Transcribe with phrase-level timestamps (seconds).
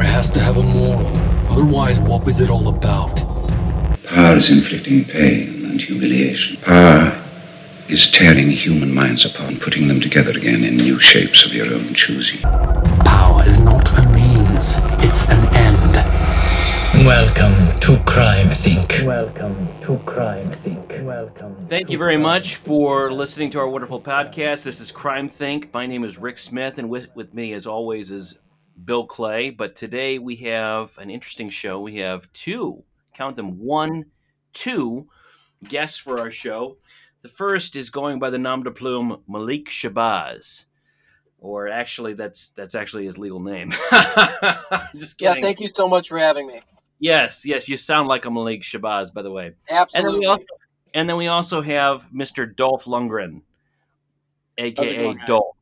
[0.00, 1.06] Power has to have a moral.
[1.50, 3.22] Otherwise, what is it all about?
[4.04, 6.56] Power is inflicting pain and humiliation.
[6.62, 7.12] Power
[7.86, 11.66] is tearing human minds apart and putting them together again in new shapes of your
[11.66, 12.40] own choosing.
[13.04, 15.94] Power is not a means, it's an end.
[17.04, 19.02] Welcome to Crime Think.
[19.04, 20.94] Welcome to Crime Think.
[21.02, 21.66] Welcome.
[21.66, 24.62] Thank you very much for listening to our wonderful podcast.
[24.62, 25.74] This is Crime Think.
[25.74, 28.38] My name is Rick Smith, and with, with me, as always, is
[28.84, 29.50] Bill Clay.
[29.50, 31.80] But today we have an interesting show.
[31.80, 34.06] We have two, count them, one,
[34.52, 35.08] two
[35.68, 36.76] guests for our show.
[37.22, 40.64] The first is going by the nom de plume Malik Shabazz.
[41.38, 43.70] Or actually, that's that's actually his legal name.
[44.94, 45.36] Just kidding.
[45.36, 46.60] Yeah, thank you so much for having me.
[46.98, 49.46] Yes, yes, you sound like a Malik Shabazz, by the way.
[49.46, 50.18] And then Absolutely.
[50.18, 50.44] we also
[50.92, 52.54] and then we also have Mr.
[52.54, 53.42] Dolph Lundgren,
[54.58, 55.18] aka going.
[55.26, 55.56] Dolph.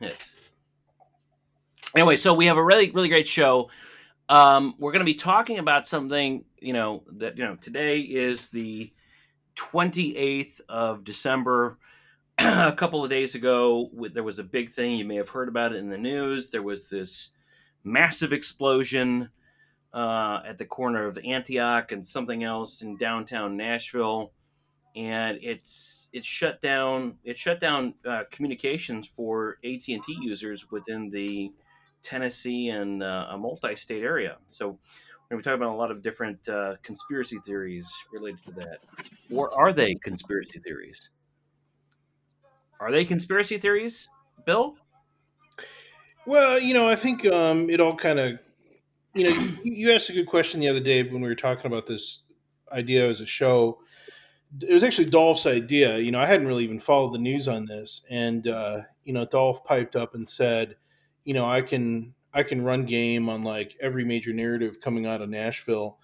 [0.00, 0.34] Yes.
[1.94, 3.70] Anyway, so we have a really really great show.
[4.28, 8.48] Um, we're going to be talking about something you know that you know today is
[8.48, 8.92] the
[9.56, 11.78] 28th of December.
[12.38, 14.94] a couple of days ago, there was a big thing.
[14.94, 16.48] You may have heard about it in the news.
[16.48, 17.28] There was this
[17.84, 19.28] massive explosion
[19.92, 24.32] uh, at the corner of Antioch and something else in downtown Nashville,
[24.96, 30.70] and it's it shut down it shut down uh, communications for AT and T users
[30.70, 31.52] within the
[32.02, 34.38] Tennessee and uh, a multi-state area.
[34.50, 34.78] So we're going
[35.30, 38.78] to be talking about a lot of different uh, conspiracy theories related to that,
[39.32, 41.08] or are they conspiracy theories?
[42.80, 44.08] Are they conspiracy theories,
[44.44, 44.74] Bill?
[46.26, 48.38] Well, you know, I think um, it all kind of,
[49.14, 51.86] you know, you, asked a good question the other day when we were talking about
[51.86, 52.22] this
[52.70, 53.78] idea as a show.
[54.60, 55.98] It was actually Dolph's idea.
[55.98, 59.24] You know, I hadn't really even followed the news on this, and uh, you know,
[59.24, 60.76] Dolph piped up and said,
[61.24, 65.20] you know, I can I can run game on like every major narrative coming out
[65.22, 65.98] of Nashville.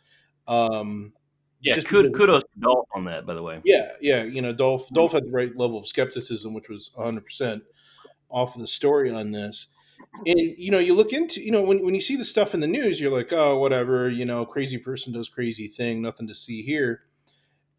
[0.47, 1.13] Um,
[1.61, 3.61] Yeah, Just kud- because- kudos to Dolph on that, by the way.
[3.65, 4.23] yeah, yeah.
[4.23, 7.63] You know, Dolph Dolph had the right level of skepticism, which was 100 percent
[8.31, 9.67] off of the story on this.
[10.27, 12.61] And you know, you look into you know when when you see the stuff in
[12.61, 14.09] the news, you're like, oh, whatever.
[14.09, 16.01] You know, crazy person does crazy thing.
[16.01, 17.03] Nothing to see here.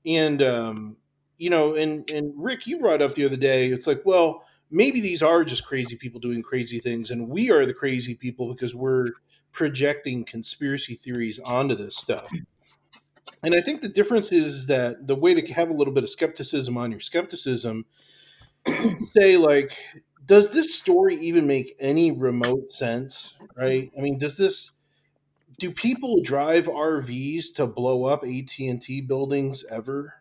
[0.05, 0.97] And um,
[1.37, 3.67] you know, and and Rick, you brought up the other day.
[3.71, 7.65] It's like, well, maybe these are just crazy people doing crazy things, and we are
[7.65, 9.07] the crazy people because we're
[9.51, 12.29] projecting conspiracy theories onto this stuff.
[13.43, 16.09] And I think the difference is that the way to have a little bit of
[16.09, 17.85] skepticism on your skepticism,
[19.11, 19.71] say like,
[20.25, 23.35] does this story even make any remote sense?
[23.55, 23.91] Right?
[23.97, 24.71] I mean, does this?
[25.57, 30.13] Do people drive RVs to blow up AT and T buildings ever?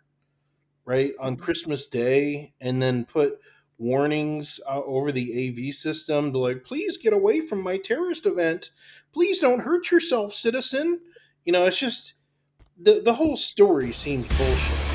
[0.84, 3.38] Right on Christmas Day, and then put
[3.78, 8.70] warnings uh, over the AV system like, please get away from my terrorist event.
[9.12, 11.00] Please don't hurt yourself, citizen.
[11.44, 12.14] You know, it's just
[12.80, 14.87] the the whole story seems bullshit.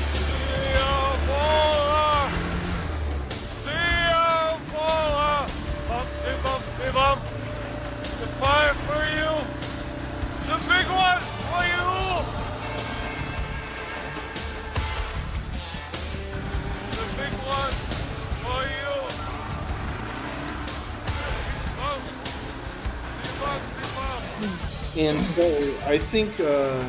[24.96, 26.84] And so I think, uh,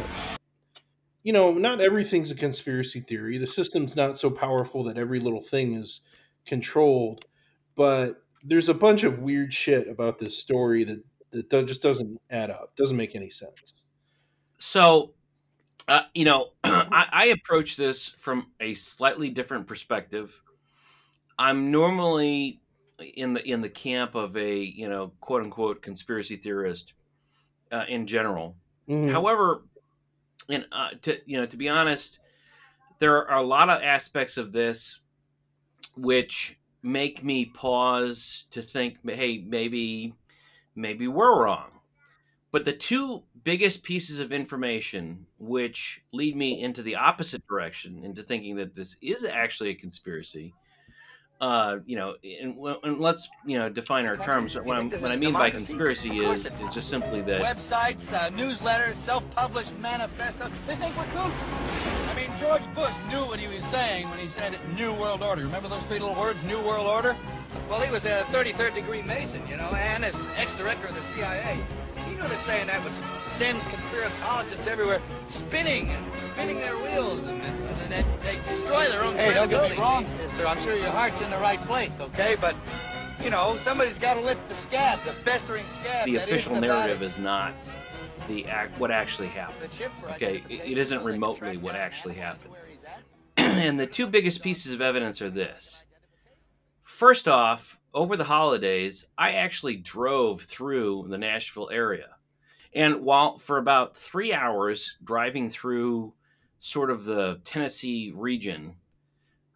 [1.23, 3.39] you know, not everything's a conspiracy theory.
[3.39, 6.01] The system's not so powerful that every little thing is
[6.45, 7.25] controlled.
[7.75, 12.51] But there's a bunch of weird shit about this story that, that just doesn't add
[12.51, 13.73] up, doesn't make any sense.
[14.59, 15.13] So,
[15.87, 20.39] uh, you know, I, I approach this from a slightly different perspective.
[21.39, 22.61] I'm normally
[22.99, 26.93] in the in the camp of a you know quote unquote conspiracy theorist
[27.71, 28.55] uh, in general.
[28.87, 29.11] Mhm.
[29.11, 29.63] However,
[30.49, 32.19] and uh, to you know to be honest,
[32.99, 34.99] there are a lot of aspects of this
[35.97, 40.13] which make me pause to think, hey, maybe
[40.75, 41.71] maybe we're wrong.
[42.51, 48.23] But the two biggest pieces of information which lead me into the opposite direction, into
[48.23, 50.53] thinking that this is actually a conspiracy,
[51.41, 54.55] uh, you know, and, and let's you know define our terms.
[54.55, 58.95] What, I'm, what I mean by conspiracy is it's just simply that Websites, uh, newsletters,
[58.95, 60.49] self-published manifestos.
[60.67, 61.49] They think we're kooks.
[62.11, 65.43] I mean, George Bush knew what he was saying when he said New World Order.
[65.43, 67.15] Remember those three little words, New World Order?
[67.69, 71.57] Well, he was a 33rd degree Mason, you know, and as ex-director of the CIA.
[72.07, 77.41] He knew that saying that was sends conspiratologists everywhere spinning and spinning their wheels, and,
[77.41, 80.47] and they, they destroy their own Hey, don't get me wrong, sister.
[80.47, 82.33] I'm sure your heart's in the right place, okay?
[82.33, 82.55] Okay, but
[83.23, 86.05] you know, somebody's got to lift the scab, the festering scab.
[86.05, 87.07] the that is official the narrative Vatican.
[87.07, 87.53] is not
[88.27, 89.69] the act what actually happened.
[89.71, 92.51] The chip for Okay, it- it identification isn't so remotely what actually happened.
[92.51, 93.01] where he's at.
[93.37, 95.81] and the two biggest pieces of evidence are this.
[96.83, 102.09] First off, over the holidays, I actually drove through the Nashville area.
[102.73, 106.13] And while for about three hours driving through
[106.65, 108.73] sort of the Tennessee region,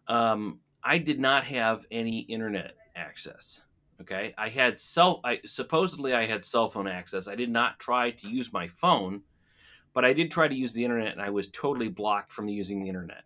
[0.06, 3.62] um, I did not have any internet access.
[4.00, 5.20] Okay, I had cell.
[5.24, 7.26] I supposedly I had cell phone access.
[7.26, 9.22] I did not try to use my phone,
[9.92, 12.80] but I did try to use the internet, and I was totally blocked from using
[12.80, 13.24] the internet.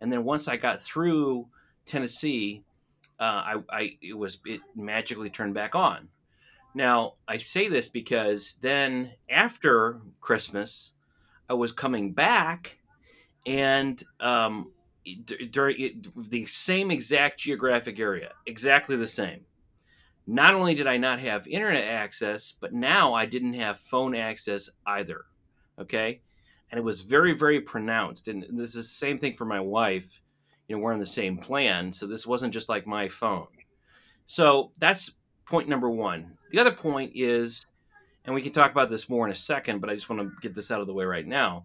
[0.00, 1.48] And then once I got through
[1.86, 2.62] Tennessee,
[3.18, 6.08] uh, I, I it was it magically turned back on.
[6.72, 10.92] Now I say this because then after Christmas,
[11.50, 12.78] I was coming back,
[13.46, 14.72] and um,
[15.50, 19.40] during the same exact geographic area, exactly the same.
[20.26, 24.70] Not only did I not have internet access, but now I didn't have phone access
[24.86, 25.26] either.
[25.78, 26.20] Okay,
[26.70, 28.28] and it was very very pronounced.
[28.28, 30.20] And this is the same thing for my wife.
[30.68, 33.48] You know, we're on the same plan, so this wasn't just like my phone.
[34.26, 35.12] So that's
[35.44, 36.38] point number one.
[36.50, 37.62] The other point is,
[38.24, 40.32] and we can talk about this more in a second, but I just want to
[40.40, 41.64] get this out of the way right now.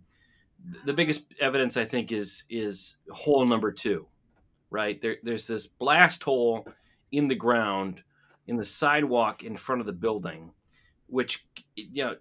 [0.86, 4.08] The biggest evidence I think is is hole number two,
[4.70, 5.02] right?
[5.02, 6.68] There, there's this blast hole
[7.12, 8.04] in the ground
[8.48, 10.52] in the sidewalk in front of the building,
[11.08, 11.46] which
[11.76, 12.16] you know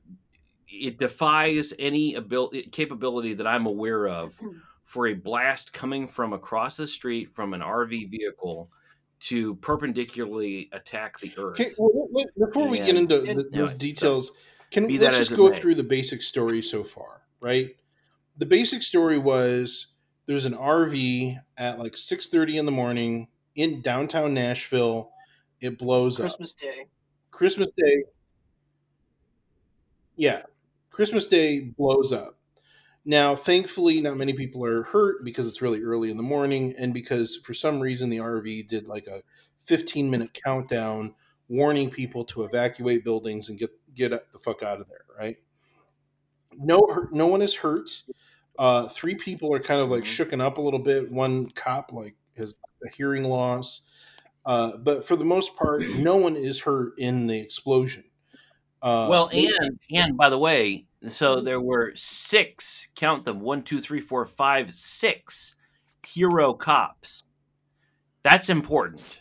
[0.69, 4.58] it defies any ability capability that I'm aware of hmm.
[4.84, 8.70] for a blast coming from across the street from an RV vehicle
[9.20, 11.61] to perpendicularly attack the earth.
[11.61, 14.32] Okay, well, let- let- before we get into and- the, Yeah, those details,
[14.70, 15.58] can we let's just go may.
[15.58, 17.75] through the basic story so far, right?
[18.38, 19.88] The basic story was
[20.26, 25.11] there's an RV at like 6:30 in the morning in downtown Nashville.
[25.61, 26.25] It blows up.
[26.25, 26.87] Christmas Day.
[27.31, 28.05] Christmas Day.
[30.17, 30.43] Yeah,
[30.90, 32.38] Christmas Day blows up.
[33.05, 36.93] Now, thankfully, not many people are hurt because it's really early in the morning, and
[36.93, 39.23] because for some reason the RV did like a
[39.64, 41.14] 15 minute countdown
[41.49, 45.05] warning people to evacuate buildings and get get the fuck out of there.
[45.19, 45.38] Right?
[46.56, 47.88] No, no one is hurt.
[48.58, 50.26] Uh, three people are kind of like Mhm.
[50.26, 51.10] shooken up a little bit.
[51.10, 53.82] One cop like has a hearing loss,
[54.44, 58.05] uh, but for the most part, no one is hurt in the explosion.
[58.82, 62.88] Uh, well, and and by the way, so there were six.
[62.96, 65.55] Count them: one, two, three, four, five, six
[66.06, 67.22] hero cops.
[68.22, 69.20] That's important,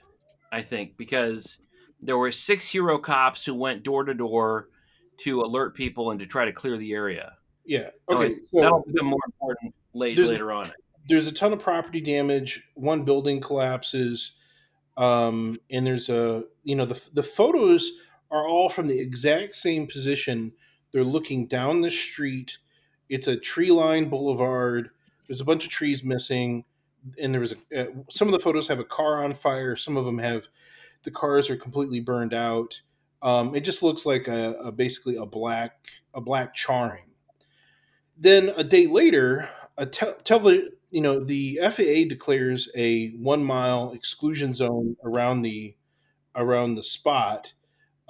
[0.51, 1.59] I think, because
[2.01, 4.69] there were six hero cops who went door to door
[5.17, 7.36] to alert people and to try to clear the area.
[7.67, 8.35] Yeah, okay.
[8.53, 10.71] That'll So become more important late, later on.
[11.09, 12.63] there's a ton of property damage.
[12.75, 14.33] One building collapses,
[14.97, 17.91] um, and there's a you know the the photos
[18.31, 20.51] are all from the exact same position.
[20.91, 22.57] They're looking down the street.
[23.09, 24.89] It's a tree lined boulevard.
[25.27, 26.63] There's a bunch of trees missing,
[27.21, 29.75] and there was a uh, some of the photos have a car on fire.
[29.75, 30.47] Some of them have
[31.03, 32.81] the cars are completely burned out.
[33.21, 37.06] Um, it just looks like a, a basically a black a black charring.
[38.19, 43.91] Then a day later, a te- tele, you know, the FAA declares a one mile
[43.91, 45.75] exclusion zone around the
[46.35, 47.51] around the spot.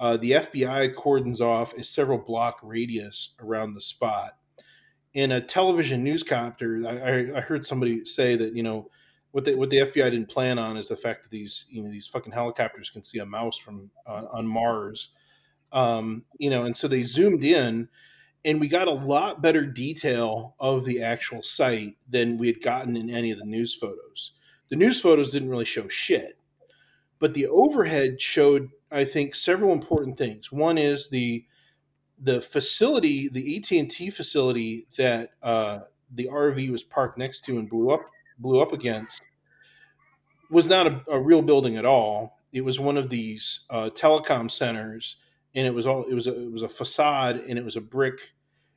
[0.00, 4.36] Uh, the FBI cordons off a several block radius around the spot.
[5.14, 8.88] In a television newscopter, I, I heard somebody say that you know
[9.32, 11.90] what the what the FBI didn't plan on is the fact that these you know
[11.90, 15.08] these fucking helicopters can see a mouse from uh, on Mars,
[15.72, 17.88] um, you know, and so they zoomed in
[18.44, 22.96] and we got a lot better detail of the actual site than we had gotten
[22.96, 24.32] in any of the news photos.
[24.68, 26.38] The news photos didn't really show shit,
[27.18, 30.52] but the overhead showed, I think, several important things.
[30.52, 31.44] One is the
[32.20, 35.80] the facility, the AT and T facility that uh,
[36.14, 38.00] the RV was parked next to and blew up
[38.38, 39.22] blew up against
[40.50, 42.40] was not a, a real building at all.
[42.52, 45.16] It was one of these uh, telecom centers
[45.54, 47.80] and it was all it was a, it was a facade and it was a
[47.80, 48.34] brick.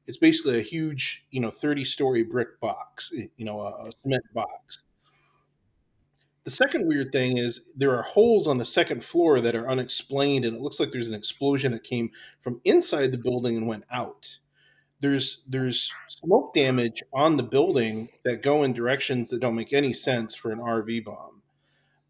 [0.08, 4.24] It's basically a huge you know 30 story brick box you know a, a cement
[4.34, 4.84] box.
[6.44, 10.44] The second weird thing is there are holes on the second floor that are unexplained
[10.44, 12.10] and it looks like there's an explosion that came
[12.40, 14.38] from inside the building and went out.
[15.02, 19.94] There's there's smoke damage on the building that go in directions that don't make any
[19.94, 21.42] sense for an rv bomb.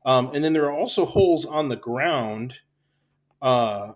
[0.05, 2.55] Um, and then there are also holes on the ground
[3.41, 3.93] uh,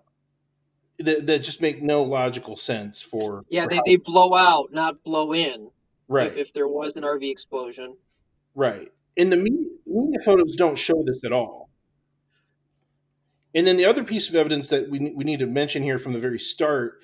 [0.98, 4.72] that, that just make no logical sense for Yeah, for they, how- they blow out,
[4.72, 5.70] not blow in.
[6.08, 7.96] right If, if there was an RV explosion.
[8.54, 11.68] right and the media, media photos don't show this at all
[13.54, 16.12] And then the other piece of evidence that we, we need to mention here from
[16.12, 17.00] the very start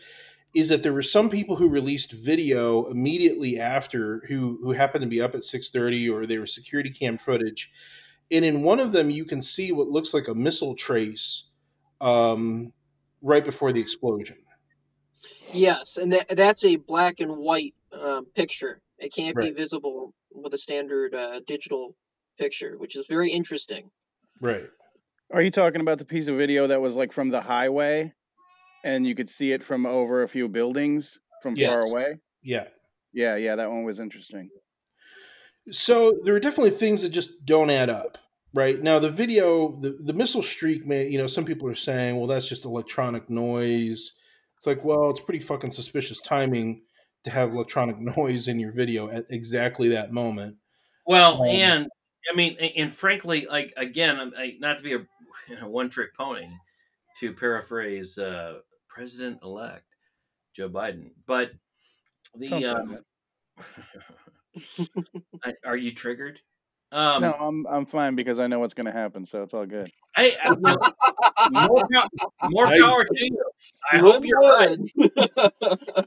[0.54, 5.08] is that there were some people who released video immediately after who who happened to
[5.08, 7.70] be up at 6:30 or they were security cam footage.
[8.30, 11.44] And in one of them you can see what looks like a missile trace
[12.02, 12.72] um,
[13.22, 14.36] right before the explosion.
[15.52, 18.80] Yes, and that, that's a black and white um, picture.
[18.98, 21.96] It can't be visible with a standard uh, digital
[22.38, 23.90] picture, which is very interesting.
[24.40, 24.64] Right.
[25.32, 28.12] Are you talking about the piece of video that was like from the highway
[28.84, 32.18] and you could see it from over a few buildings from far away?
[32.42, 32.64] Yeah.
[33.12, 34.50] Yeah, yeah, that one was interesting.
[35.70, 38.18] So there are definitely things that just don't add up,
[38.54, 38.80] right?
[38.82, 42.26] Now the video, the, the missile streak may, you know, some people are saying, well,
[42.26, 44.12] that's just electronic noise.
[44.56, 46.82] It's like, well, it's pretty fucking suspicious timing
[47.24, 50.56] to have electronic noise in your video at exactly that moment.
[51.06, 51.88] Well, Um, and
[52.32, 54.98] I mean, and frankly, like again, I'm- not to be a
[55.48, 56.46] you know, one-trick pony,
[57.18, 59.84] to paraphrase uh, President-elect
[60.54, 61.52] Joe Biden, but
[62.36, 62.98] the um,
[65.64, 66.38] are you triggered?
[66.92, 69.64] Um, no, I'm I'm fine because I know what's going to happen, so it's all
[69.66, 69.90] good.
[70.14, 70.76] I, I, no,
[71.68, 72.08] more, pow-
[72.50, 73.42] more I- power to you.
[73.90, 74.78] I hope you're right.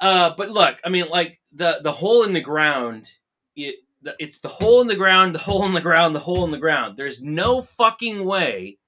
[0.00, 3.10] Uh, but look, I mean, like the the hole in the ground,
[3.54, 6.44] it the, it's the hole in the ground, the hole in the ground, the hole
[6.46, 6.96] in the ground.
[6.96, 8.78] There's no fucking way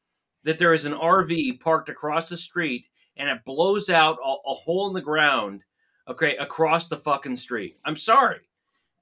[0.45, 2.87] that there is an RV parked across the street
[3.19, 5.62] and it blows out a, a hole in the ground,
[6.09, 7.76] okay, across the fucking street.
[7.85, 8.40] I'm sorry.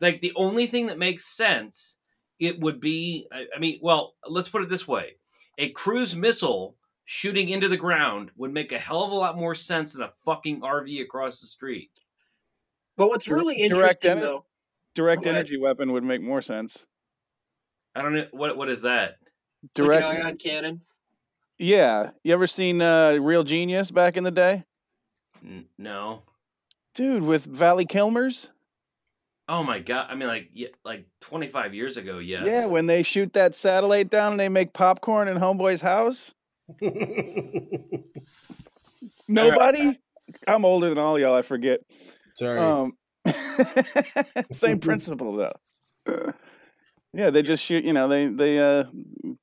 [0.01, 1.97] Like the only thing that makes sense,
[2.41, 3.27] it would be.
[3.31, 5.17] I, I mean, well, let's put it this way:
[5.59, 9.55] a cruise missile shooting into the ground would make a hell of a lot more
[9.55, 11.91] sense than a fucking RV across the street.
[12.97, 14.45] but what's really direct interesting, ener- though,
[14.95, 15.39] Direct Go ahead.
[15.41, 16.87] energy weapon would make more sense.
[17.95, 19.17] I don't know what what is that.
[19.75, 20.81] Direct an ion cannon.
[21.59, 24.65] Yeah, you ever seen uh Real Genius back in the day?
[25.45, 26.23] N- No.
[26.95, 28.51] Dude, with Valley Kilmers?
[29.53, 30.07] Oh my god!
[30.09, 32.19] I mean, like, yeah, like twenty five years ago.
[32.19, 32.45] Yes.
[32.47, 36.37] Yeah, when they shoot that satellite down and they make popcorn in Homeboy's house?
[39.27, 39.99] Nobody?
[40.47, 41.81] I'm older than all y'all, I forget.
[42.35, 42.61] Sorry.
[42.61, 42.93] Um,
[44.53, 46.33] same principle though.
[47.13, 47.85] Yeah, they just shoot.
[47.85, 48.85] You know, they they uh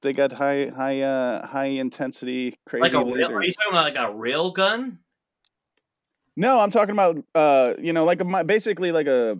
[0.01, 3.33] they got high high uh high intensity crazy like a rail, lasers.
[3.33, 4.99] are you talking about like a rail gun?
[6.37, 9.37] No, I'm talking about uh you know like a basically like a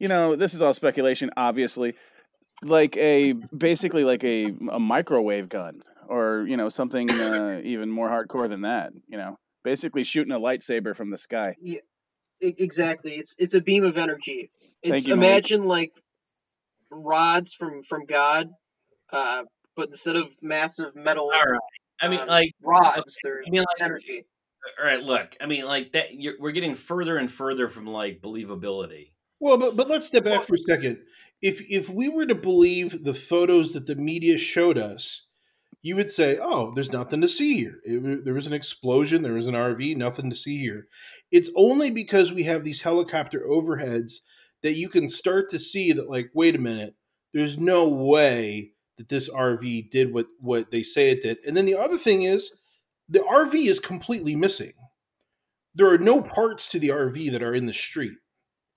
[0.00, 1.94] you know this is all speculation obviously
[2.62, 8.10] like a basically like a a microwave gun or you know something uh, even more
[8.10, 8.92] hardcore than that.
[9.08, 11.54] You know, basically shooting a lightsaber from the sky.
[11.64, 11.78] E-
[12.42, 13.12] Exactly.
[13.12, 14.50] It's it's a beam of energy.
[14.82, 15.30] It's Thank you, Malik.
[15.30, 15.92] imagine like
[16.90, 18.48] rods from from God,
[19.12, 19.42] uh,
[19.76, 21.60] but instead of massive metal All right.
[22.00, 24.24] I mean, um, like, rods, they're I mean, like, energy.
[24.80, 25.02] all right.
[25.02, 26.14] Look, I mean, like that.
[26.14, 29.10] You're, we're getting further and further from like believability.
[29.40, 30.98] Well, but but let's step back for a second.
[31.42, 35.22] If if we were to believe the photos that the media showed us,
[35.82, 37.80] you would say, "Oh, there's nothing to see here.
[37.84, 39.22] It, there was an explosion.
[39.22, 39.96] There was an RV.
[39.96, 40.88] Nothing to see here."
[41.32, 44.20] It's only because we have these helicopter overheads
[44.62, 46.94] that you can start to see that, like, wait a minute,
[47.32, 51.38] there's no way that this RV did what what they say it did.
[51.46, 52.56] And then the other thing is,
[53.08, 54.74] the RV is completely missing.
[55.74, 58.18] There are no parts to the RV that are in the street.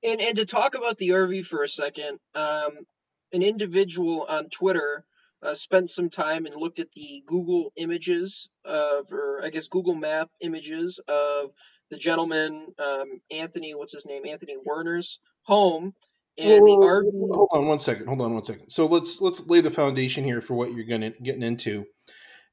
[0.04, 2.86] And and to talk about the RV for a second, um,
[3.32, 5.06] an individual on Twitter
[5.44, 9.96] uh, spent some time and looked at the Google images of, or I guess Google
[9.96, 11.52] Map images of
[11.92, 15.94] the gentleman um, Anthony, what's his name, Anthony Warner's home,
[16.38, 17.36] and the RV.
[17.36, 18.08] Hold on one second.
[18.08, 18.70] Hold on one second.
[18.70, 21.86] So let's let's lay the foundation here for what you're gonna getting into.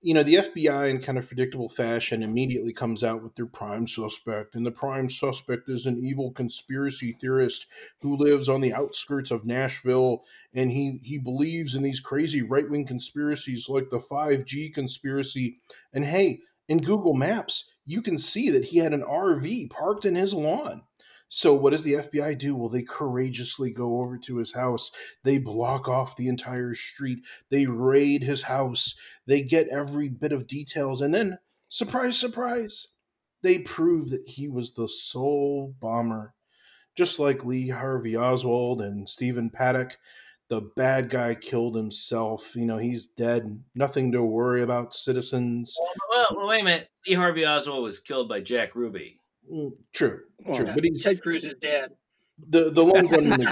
[0.02, 3.86] You know, the FBI in kind of predictable fashion immediately comes out with their prime
[3.86, 7.66] suspect, and the prime suspect is an evil conspiracy theorist
[8.00, 12.68] who lives on the outskirts of Nashville, and he he believes in these crazy right
[12.70, 15.58] wing conspiracies like the 5G conspiracy.
[15.92, 20.14] And hey, in Google Maps, you can see that he had an RV parked in
[20.14, 20.82] his lawn.
[21.30, 22.56] So what does the FBI do?
[22.56, 24.90] Well, they courageously go over to his house.
[25.22, 27.20] They block off the entire street.
[27.50, 28.94] They raid his house.
[29.26, 32.88] They get every bit of details and then surprise surprise,
[33.42, 36.34] they prove that he was the sole bomber.
[36.96, 39.96] Just like Lee Harvey Oswald and Stephen Paddock,
[40.48, 42.54] the bad guy killed himself.
[42.56, 43.62] You know, he's dead.
[43.74, 45.74] Nothing to worry about citizens.
[46.10, 46.88] Well, well, wait a minute.
[47.06, 49.19] Lee Harvey Oswald was killed by Jack Ruby.
[49.52, 50.20] Mm, True,
[50.54, 50.66] true.
[50.66, 51.90] Yeah, But he's Ted Cruz's dad.
[52.48, 53.40] the the lone gunman.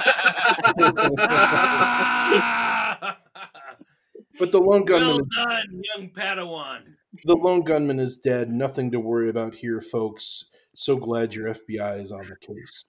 [4.38, 5.08] but the lone gunman.
[5.08, 6.80] well done, young Padawan.
[7.24, 8.50] the lone gunman is dead.
[8.50, 10.44] Nothing to worry about here, folks.
[10.74, 12.84] So glad your FBI is on the case.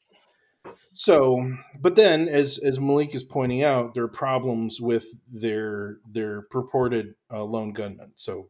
[0.93, 1.39] So,
[1.81, 7.15] but then, as as Malik is pointing out, there are problems with their their purported
[7.31, 8.11] uh, lone gunman.
[8.15, 8.49] So,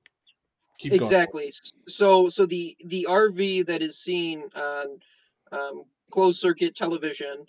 [0.79, 1.01] keep going.
[1.01, 1.53] Exactly.
[1.88, 5.00] So so the the RV that is seen on
[5.51, 7.45] um, closed circuit television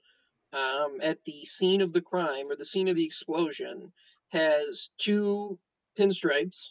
[0.52, 3.92] um, at the scene of the crime or the scene of the explosion
[4.30, 5.58] has two
[5.98, 6.70] pinstripes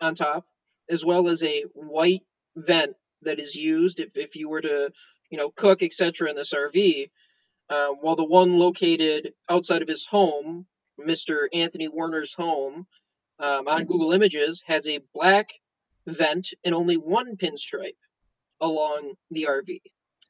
[0.00, 0.46] on top,
[0.88, 2.22] as well as a white
[2.56, 4.90] vent that is used if, if you were to
[5.30, 7.10] you know cook etc in this RV.
[7.70, 10.66] Uh, while the one located outside of his home,
[11.00, 11.46] Mr.
[11.54, 12.86] Anthony Warner's home,
[13.38, 15.48] um, on Google Images has a black
[16.06, 17.96] vent and only one pinstripe
[18.60, 19.80] along the RV.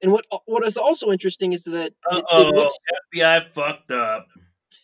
[0.02, 2.76] And what what is also interesting is that it, it Oh, looks
[3.14, 4.26] FBI fucked up.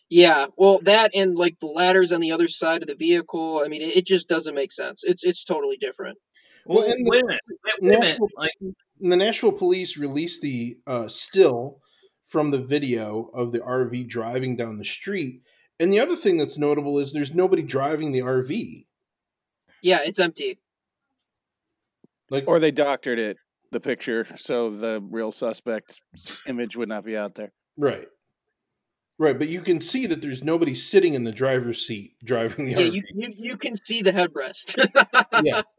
[0.09, 3.61] yeah, well that and like the ladders on the other side of the vehicle.
[3.63, 5.03] I mean, it, it just doesn't make sense.
[5.03, 6.17] It's it's totally different.
[6.65, 7.41] Well, Well, and the- wait a minute.
[7.49, 7.99] Wait, wait a minute.
[8.01, 8.51] National- Like,
[9.01, 11.79] the Nashville police released the uh, still
[12.27, 15.41] from the video of the RV driving down the street.
[15.81, 18.85] And the other thing that's notable is there's nobody driving the RV.
[19.81, 20.59] Yeah, it's empty.
[22.29, 23.37] Like, Or they doctored it,
[23.71, 25.99] the picture, so the real suspect
[26.47, 27.51] image would not be out there.
[27.77, 28.07] right,
[29.17, 29.37] right.
[29.37, 32.77] But you can see that there's nobody sitting in the driver's seat driving the Yeah,
[32.87, 32.93] RV.
[32.93, 34.75] you, you you can see the headrest.
[35.43, 35.61] yeah,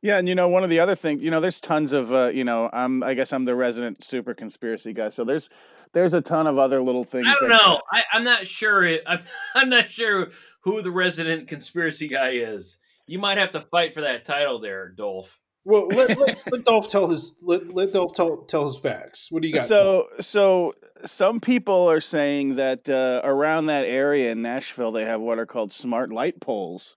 [0.00, 2.28] Yeah, and you know, one of the other things, you know, there's tons of, uh,
[2.32, 5.08] you know, I'm, I guess I'm the resident super conspiracy guy.
[5.08, 5.50] So there's,
[5.92, 7.26] there's a ton of other little things.
[7.28, 7.80] I don't that- know.
[7.92, 8.84] I, I'm not sure.
[8.84, 9.18] It, I'm,
[9.56, 10.28] I'm not sure
[10.60, 12.78] who the resident conspiracy guy is.
[13.08, 15.40] You might have to fight for that title there, Dolph.
[15.64, 19.28] Well, let, let, let Dolph tell his let, let Dolph tell, tell his facts.
[19.30, 19.66] What do you got?
[19.66, 20.74] So, so
[21.04, 25.46] some people are saying that uh, around that area in Nashville, they have what are
[25.46, 26.96] called smart light poles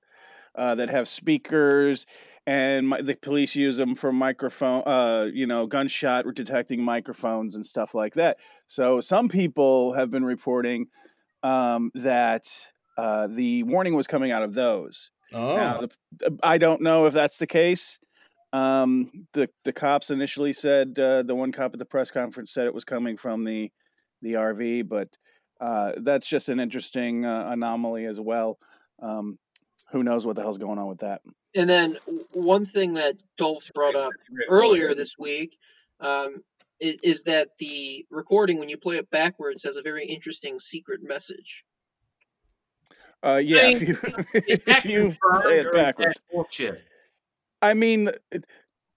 [0.53, 2.05] uh, that have speakers,
[2.45, 7.65] and mi- the police use them for microphone, uh, you know, gunshot detecting microphones and
[7.65, 8.37] stuff like that.
[8.67, 10.87] So, some people have been reporting
[11.41, 12.47] um, that
[12.97, 15.09] uh, the warning was coming out of those.
[15.33, 17.99] Oh, Now, the, I don't know if that's the case.
[18.53, 22.65] Um, the the cops initially said uh, the one cop at the press conference said
[22.65, 23.71] it was coming from the
[24.21, 25.09] the RV, but
[25.61, 28.59] uh, that's just an interesting uh, anomaly as well.
[29.01, 29.39] Um,
[29.91, 31.21] who knows what the hell's going on with that?
[31.55, 31.97] and then
[32.33, 34.13] one thing that Dolph brought up
[34.49, 35.57] earlier this week
[35.99, 36.43] um,
[36.79, 41.01] is, is that the recording, when you play it backwards, has a very interesting secret
[41.03, 41.63] message.
[43.23, 43.75] Uh, yeah, mean,
[44.33, 46.81] if you if you play it backwards, bullshit?
[47.61, 48.09] I mean,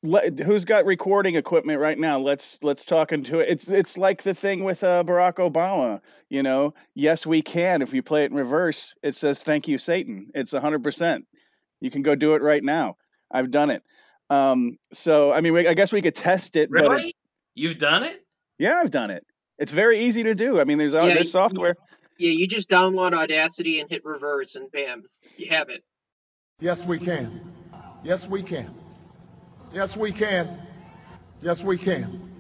[0.03, 2.19] let, who's got recording equipment right now?
[2.19, 3.49] Let's let's talk into it.
[3.49, 6.01] It's it's like the thing with uh, Barack Obama.
[6.29, 7.83] You know, yes, we can.
[7.83, 11.27] If you play it in reverse, it says "Thank you, Satan." It's hundred percent.
[11.81, 12.97] You can go do it right now.
[13.31, 13.83] I've done it.
[14.31, 16.71] Um, so I mean, we, I guess we could test it.
[16.71, 17.15] But it- Really?
[17.55, 18.25] You've done it?
[18.59, 19.25] yeah, I've done it.
[19.59, 20.61] It's very easy to do.
[20.61, 21.77] I mean, there's uh, Yeah, there's software.
[21.79, 25.03] Yeah, you just download Audacity and hit reverse, and bam,
[25.37, 25.83] you have it.
[26.61, 27.53] Yes, we can.
[28.03, 28.73] Yes, we can.
[29.73, 30.61] Yes, we can.
[31.43, 32.31] Yes, we can.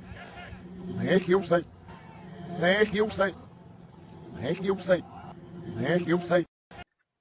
[0.98, 1.64] Thank you, say.
[2.60, 3.32] Thank you, say.
[4.37, 5.02] Thank you, say.
[5.78, 6.44] Thank you, say.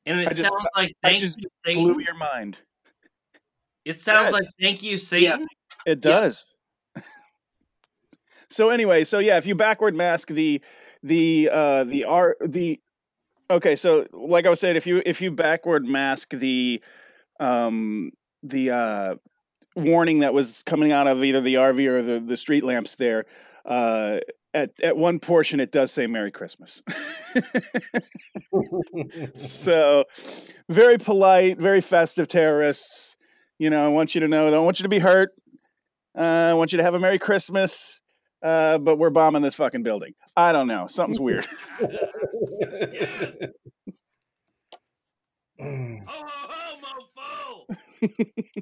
[0.06, 2.60] And it I just- sounds like I thank just you, blew your mind.
[3.86, 5.48] It sounds like thank you, Satan.
[5.86, 6.12] It Yeah.
[6.12, 6.54] does.
[8.50, 10.62] so anyway, so yeah, if you backward mask the
[11.04, 12.80] the uh the r the
[13.52, 16.82] okay, so like I was saying, if you if you backward mask the
[17.39, 18.12] um
[18.42, 19.16] the uh
[19.76, 23.26] warning that was coming out of either the RV or the, the street lamps there,
[23.66, 24.20] uh
[24.54, 26.84] at, at one portion it does say Merry Christmas.
[29.36, 30.06] so
[30.70, 33.16] very polite, very festive terrorists.
[33.58, 35.30] You know, I want you to know, I don't want you to be hurt.
[36.16, 38.03] Uh, I want you to have a Merry Christmas.
[38.44, 40.14] Uh, but we're bombing this fucking building.
[40.36, 40.86] I don't know.
[40.88, 41.48] Something's weird.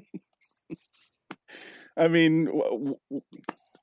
[1.96, 3.22] I mean, w- w-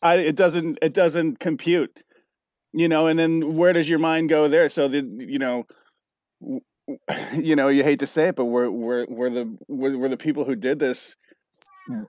[0.02, 2.02] I, it doesn't it doesn't compute,
[2.74, 3.08] you know.
[3.08, 4.70] And then where does your mind go there?
[4.70, 5.66] So the you know,
[6.42, 6.62] w-
[7.08, 10.10] w- you know, you hate to say it, but we're we're we're the we're, we're
[10.10, 11.16] the people who did this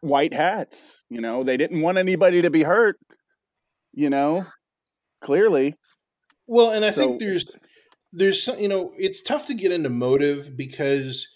[0.00, 1.02] white hats.
[1.10, 2.96] You know, they didn't want anybody to be hurt.
[3.92, 4.46] You know,
[5.20, 5.74] clearly.
[6.46, 7.44] Well, and I So- think there's
[8.12, 11.28] there's some, you know it's tough to get into motive because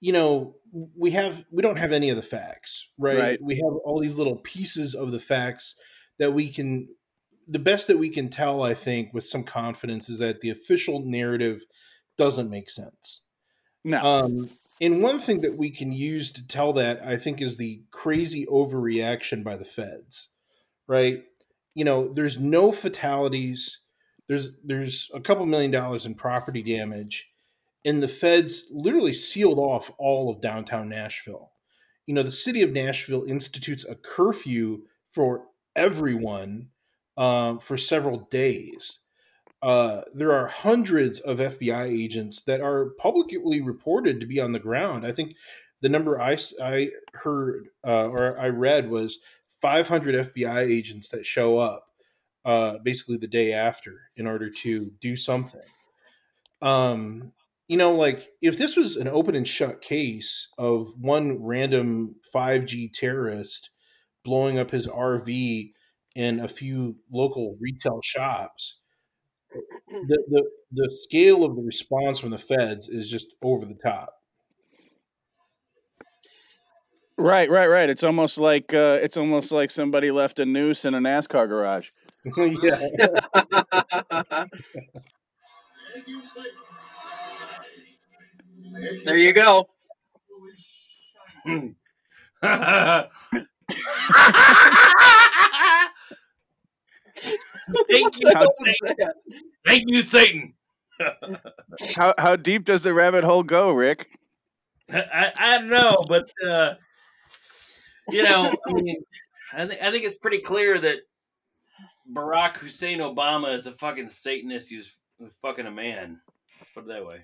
[0.00, 0.54] you know
[0.96, 3.18] we have we don't have any of the facts, right?
[3.18, 3.38] Right.
[3.42, 5.74] We have all these little pieces of the facts
[6.18, 6.88] that we can
[7.46, 11.00] the best that we can tell I think with some confidence is that the official
[11.02, 11.62] narrative
[12.18, 13.22] doesn't make sense.
[13.84, 14.00] No.
[14.00, 14.48] Um,
[14.82, 18.44] and one thing that we can use to tell that, I think, is the crazy
[18.46, 20.30] overreaction by the feds,
[20.86, 21.22] right?
[21.78, 23.78] You know, there's no fatalities.
[24.26, 27.28] There's there's a couple million dollars in property damage,
[27.84, 31.52] and the feds literally sealed off all of downtown Nashville.
[32.04, 35.44] You know, the city of Nashville institutes a curfew for
[35.76, 36.70] everyone
[37.16, 38.98] uh, for several days.
[39.62, 44.58] Uh, there are hundreds of FBI agents that are publicly reported to be on the
[44.58, 45.06] ground.
[45.06, 45.36] I think
[45.80, 49.20] the number I, I heard uh, or I read was
[49.60, 51.84] 500 FBI agents that show up
[52.44, 55.60] uh, basically the day after in order to do something.
[56.62, 57.32] Um,
[57.68, 62.92] you know, like if this was an open and shut case of one random 5G
[62.92, 63.70] terrorist
[64.24, 65.72] blowing up his RV
[66.14, 68.78] in a few local retail shops,
[69.88, 74.17] the, the the scale of the response from the feds is just over the top.
[77.18, 77.90] Right, right, right.
[77.90, 81.88] It's almost like uh, it's almost like somebody left a noose in a NASCAR garage.
[82.62, 84.44] yeah.
[89.04, 89.66] there you go.
[97.90, 99.10] Thank you, How's- Satan.
[99.66, 100.54] Thank you, Satan.
[101.94, 104.08] How how deep does the rabbit hole go, Rick?
[104.90, 106.74] I, I don't know, but uh,
[108.10, 109.02] you know, I mean,
[109.52, 110.98] I think I think it's pretty clear that
[112.12, 116.20] Barack Hussein Obama is a fucking Satanist who's, who's fucking a man.
[116.60, 117.20] Let's put it that way.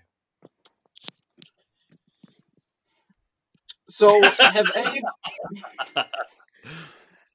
[3.88, 5.02] So, have any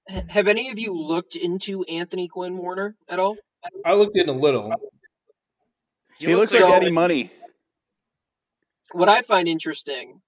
[0.29, 3.38] have any of you looked into Anthony Quinn Warner at all?
[3.85, 4.73] I looked in a little.
[6.17, 7.31] He looks like So- Eddie Money.
[8.91, 10.21] What I find interesting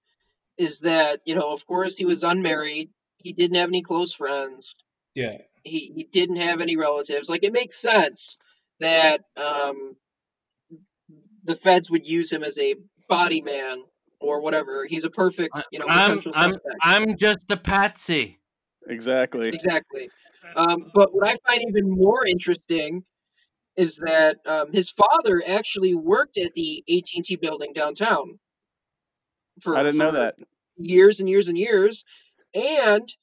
[0.57, 2.91] is that you know, of course, he was unmarried.
[3.23, 4.75] He didn't have any close friends.
[5.15, 5.37] Yeah.
[5.63, 7.29] He he didn't have any relatives.
[7.29, 8.37] Like it makes sense
[8.79, 9.95] that um,
[11.43, 12.75] the feds would use him as a
[13.07, 13.83] body man
[14.19, 14.85] or whatever.
[14.85, 16.75] He's a perfect, you know, I'm I'm suspect.
[16.81, 18.39] I'm just a patsy.
[18.87, 19.49] Exactly.
[19.49, 20.09] Exactly.
[20.55, 23.03] Um, but what I find even more interesting
[23.77, 28.39] is that um, his father actually worked at the AT&T building downtown.
[29.61, 30.35] For, I didn't know that.
[30.77, 32.03] Years and years and years,
[32.53, 33.13] and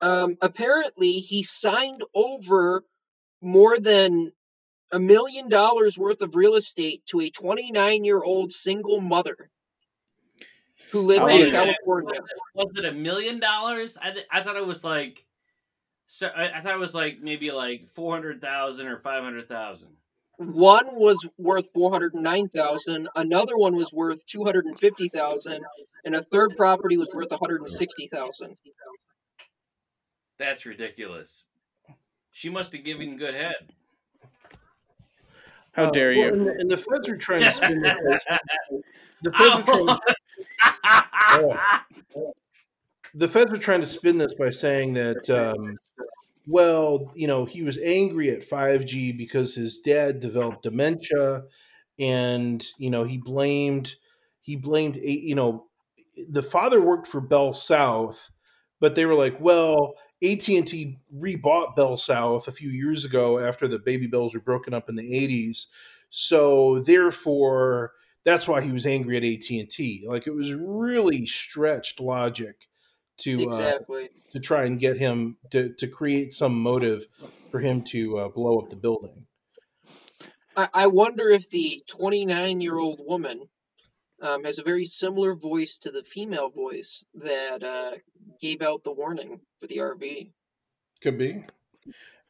[0.00, 2.84] um, apparently he signed over
[3.40, 4.32] more than
[4.92, 9.50] a million dollars worth of real estate to a 29 year old single mother
[10.90, 11.50] who lives in.
[11.50, 12.20] California.
[12.54, 13.98] Was it a million dollars?
[14.00, 15.24] I th- I thought it was like,
[16.06, 19.48] so I, I thought it was like maybe like four hundred thousand or five hundred
[19.48, 19.90] thousand.
[20.38, 23.08] One was worth four hundred and nine thousand.
[23.16, 25.64] Another one was worth two hundred and fifty thousand,
[26.04, 28.56] and a third property was worth one hundred and sixty thousand.
[30.38, 31.44] That's ridiculous.
[32.32, 33.54] She must have given good head.
[35.72, 36.32] How Uh, dare well, you?
[36.34, 38.24] and, the, and the feds are trying to spin this.
[38.28, 38.38] as-
[39.22, 39.98] The feds are trying.
[41.30, 42.32] Oh.
[43.14, 45.76] the feds are trying to spin this by saying that, um,
[46.46, 51.42] well, you know, he was angry at 5G because his dad developed dementia,
[51.98, 53.96] and you know he blamed
[54.40, 55.66] he blamed you know
[56.30, 58.30] the father worked for Bell South,
[58.80, 63.38] but they were like, well, AT and T rebought Bell South a few years ago
[63.38, 65.66] after the baby bells were broken up in the 80s,
[66.10, 67.92] so therefore
[68.24, 70.04] that's why he was angry at AT and T.
[70.06, 72.68] Like it was really stretched logic
[73.18, 73.78] to uh,
[74.32, 77.06] to try and get him to, to create some motive
[77.50, 79.26] for him to uh, blow up the building.
[80.56, 83.48] I, I wonder if the twenty nine year old woman
[84.22, 87.96] um, has a very similar voice to the female voice that uh,
[88.40, 90.30] gave out the warning for the RV.
[91.02, 91.44] Could be.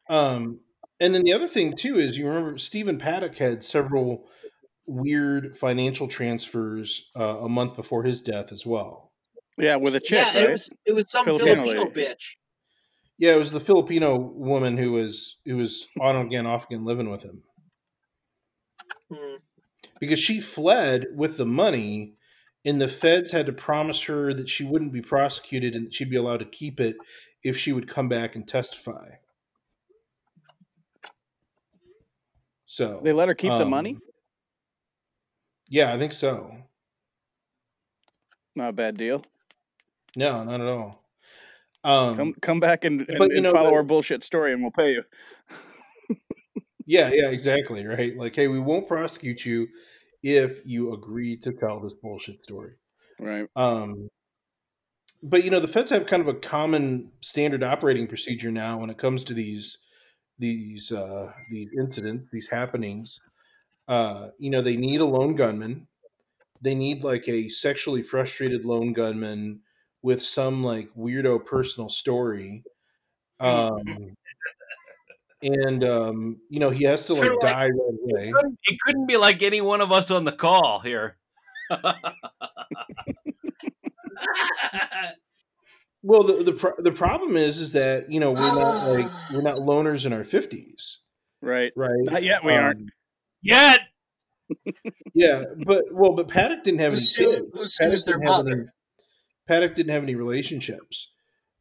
[0.09, 0.61] Um,
[0.99, 4.29] and then the other thing too is you remember Stephen Paddock had several
[4.85, 9.06] weird financial transfers uh, a month before his death as well.
[9.57, 12.35] Yeah, with a chick, yeah, and it was it was some Filipino Filipino, bitch.
[13.17, 17.09] Yeah, it was the Filipino woman who was who was on again, off again, living
[17.09, 17.43] with him
[19.11, 19.35] Hmm.
[19.99, 22.13] because she fled with the money,
[22.65, 26.09] and the feds had to promise her that she wouldn't be prosecuted and that she'd
[26.09, 26.95] be allowed to keep it
[27.43, 29.09] if she would come back and testify.
[32.67, 33.97] So They let her keep the um, money?
[35.69, 36.51] Yeah, I think so.
[38.55, 39.23] Not a bad deal.
[40.17, 41.03] No, not at all.
[41.83, 44.63] Um, Come come back and, and, but, and know, follow the- our bullshit story and
[44.63, 45.03] we'll pay you.
[46.87, 47.85] yeah, yeah, exactly.
[47.85, 48.17] Right.
[48.17, 49.67] Like, hey, we won't prosecute you
[50.23, 52.73] if you agree to tell this bullshit story.
[53.19, 53.47] Right.
[53.55, 54.09] Um,
[55.21, 58.89] but you know, the feds have kind of a common standard operating procedure now when
[58.89, 59.77] it comes to these
[60.39, 63.19] these uh, these incidents, these happenings.
[63.87, 65.87] Uh, you know, they need a lone gunman.
[66.61, 69.61] They need like a sexually frustrated lone gunman
[70.07, 72.63] with some like weirdo personal story.
[73.41, 74.15] Um,
[75.41, 78.27] and um, you know, he has to Sort like of like- die right away.
[78.29, 81.17] It couldn't, it couldn't be like any one of us on the call here.
[86.03, 89.41] Well, the the, pro- the problem is is that you know we're not like we're
[89.41, 90.99] not loners in our fifties,
[91.41, 91.73] Right.
[91.75, 91.89] right?
[92.03, 92.45] Not yet.
[92.45, 92.79] We aren't.
[92.81, 92.87] Um,
[93.41, 93.79] Yet.
[95.13, 97.47] Yeah, but well, but Paddock didn't have Who any sued- kids.
[97.53, 98.37] who sues Paddock their didn't any.
[98.37, 98.73] mother?
[99.47, 101.11] Paddock didn't have any relationships,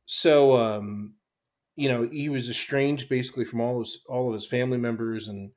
[0.07, 1.15] so um,
[1.77, 5.51] you know he was estranged basically from all his all of his family members and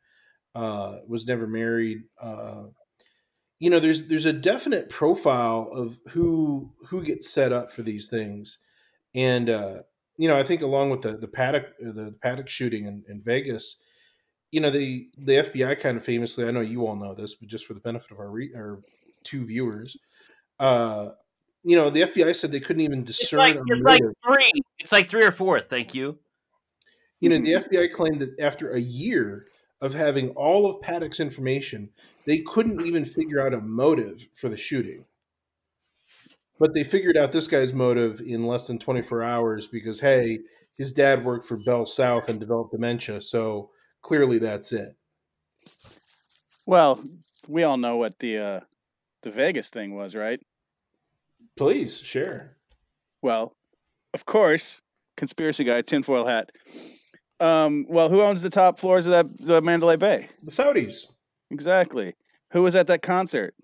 [0.56, 2.04] uh, was never married.
[2.22, 2.64] Uh,
[3.60, 8.08] you know, there's there's a definite profile of who who gets set up for these
[8.08, 8.60] things,
[9.14, 9.80] and uh,
[10.18, 13.04] you know I think along with the the Paddock uh, the, the Paddock shooting in,
[13.10, 13.78] in Vegas,
[14.52, 17.50] you know the the FBI kind of famously I know you all know this, but
[17.50, 18.80] just for the benefit of our re- our
[19.24, 19.98] two viewers,
[20.60, 21.10] uh,
[21.64, 24.52] you know the FBI said they couldn't even It's discern like it's like three.
[24.80, 25.60] It's like three or four.
[25.60, 26.20] Thank you.
[27.20, 29.46] You know, the FBI claimed that after a year
[29.82, 31.90] of having all of Paddock's information,
[32.26, 35.06] they couldn't even figure out a motive for the shooting.
[36.60, 40.40] But they figured out this guy's motive in less than 24 hours because, hey,
[40.78, 43.22] his dad worked for Bell South and developed dementia.
[43.22, 43.70] So
[44.02, 44.96] clearly that's it.
[46.66, 47.02] Well,
[47.48, 48.60] we all know what the uh,
[49.24, 50.40] the Vegas thing was, right?
[51.60, 52.56] Please share.
[53.22, 53.54] Well,
[54.14, 54.82] of course,
[55.18, 56.54] conspiracy guy, tinfoil hat.
[57.42, 60.30] Um, well, who owns the top floors of that the Mandalay Bay?
[60.44, 61.06] The Saudis.
[61.52, 62.14] Exactly.
[62.54, 63.56] Who was at that concert?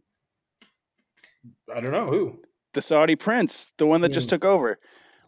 [1.73, 2.41] I don't know who.
[2.73, 4.36] The Saudi prince, the one that just Hmm.
[4.36, 4.77] took over.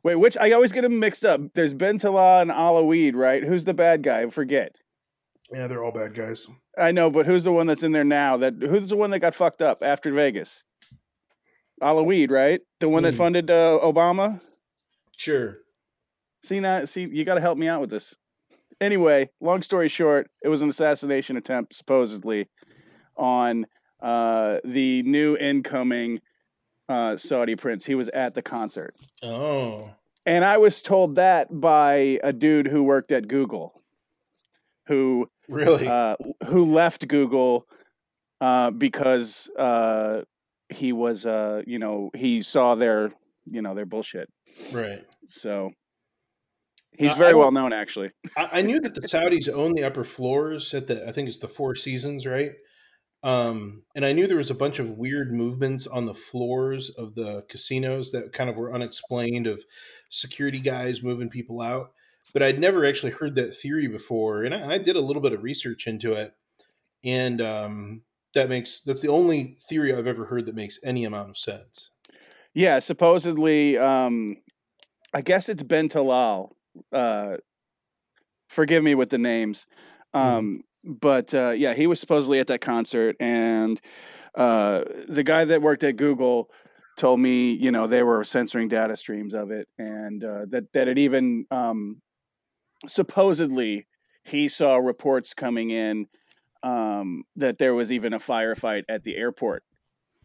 [0.04, 1.40] Wait, which I always get them mixed up.
[1.54, 3.44] There's Ben Tallah and Alaweed, right?
[3.46, 4.24] Who's the bad guy?
[4.24, 4.76] I forget.
[5.54, 6.48] Yeah, they're all bad guys.
[6.78, 8.36] I know, but who's the one that's in there now?
[8.36, 10.64] That who's the one that got fucked up after Vegas?
[11.82, 12.62] Alaweed, right?
[12.80, 13.18] The one that Hmm.
[13.18, 14.42] funded uh, Obama.
[15.16, 15.58] Sure.
[16.44, 18.16] See now, see, you got to help me out with this.
[18.80, 22.48] Anyway, long story short, it was an assassination attempt, supposedly,
[23.16, 23.66] on
[24.02, 26.22] uh, the new incoming
[26.88, 27.86] uh, Saudi prince.
[27.86, 29.96] He was at the concert, Oh.
[30.26, 33.74] and I was told that by a dude who worked at Google,
[34.86, 35.88] who Really?
[35.88, 36.16] uh,
[36.48, 37.68] who left Google
[38.40, 40.22] uh, because uh,
[40.70, 43.12] he was, uh, you know, he saw their,
[43.46, 44.30] you know, their bullshit.
[44.74, 45.04] right.
[45.28, 45.70] So
[46.98, 48.12] he's Uh, I very don't- well known, actually.
[48.38, 51.40] I, I knew that the Saudis own the upper floors at the I think it's
[51.40, 52.52] the Four Seasons, right?
[53.24, 57.16] Um, and I knew there was a bunch of weird movements on the floors of
[57.16, 59.64] the casinos that kind of were unexplained of
[60.12, 61.94] security guys moving people out.
[62.34, 65.34] But I'd never actually heard that theory before, and I, I did a little bit
[65.34, 66.34] of research into it,
[67.04, 68.02] and um,
[68.38, 71.92] that makes that's the only theory I've ever heard that makes any amount of sense.
[72.54, 74.38] Yeah, supposedly, um,
[75.14, 76.52] I guess it's Ben Talal.
[76.92, 77.38] Uh,
[78.50, 79.68] forgive me with the names.
[80.14, 83.82] Um, But uh, yeah, he was supposedly at that concert, and
[84.36, 86.50] uh, the guy that worked at Google
[86.98, 90.88] told me, you know, they were censoring data streams of it, and uh, that that
[90.88, 92.02] it even um,
[92.88, 93.88] supposedly
[94.24, 96.08] he saw reports coming in
[96.64, 99.64] um, that there was even a firefight at the airport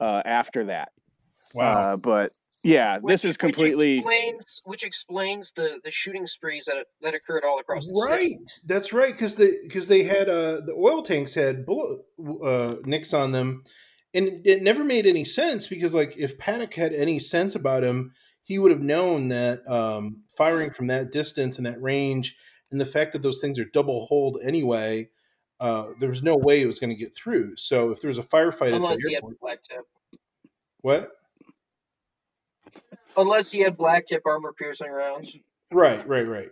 [0.00, 0.90] uh, after that.
[1.60, 2.32] Uh, but
[2.64, 7.42] yeah, this is completely Which explains, which explains the, the shooting sprees that that occurred
[7.44, 8.38] all across the right city.
[8.66, 12.00] that's right because the because they had uh the oil tanks had bullet
[12.44, 13.64] uh nicks on them
[14.14, 17.82] and it- it never made any sense because like if paddock had any sense about
[17.82, 18.12] him
[18.44, 22.36] he would have known that um firing from that distance and that range
[22.70, 25.08] and the fact that those things are double holed anyway
[25.62, 28.18] uh there was no way it was going to get through so if there was
[28.18, 29.84] a firefight Unless at the he had black tip.
[30.82, 31.10] what
[33.16, 35.36] Unless he had black tip armor piercing rounds.
[35.70, 36.48] right right right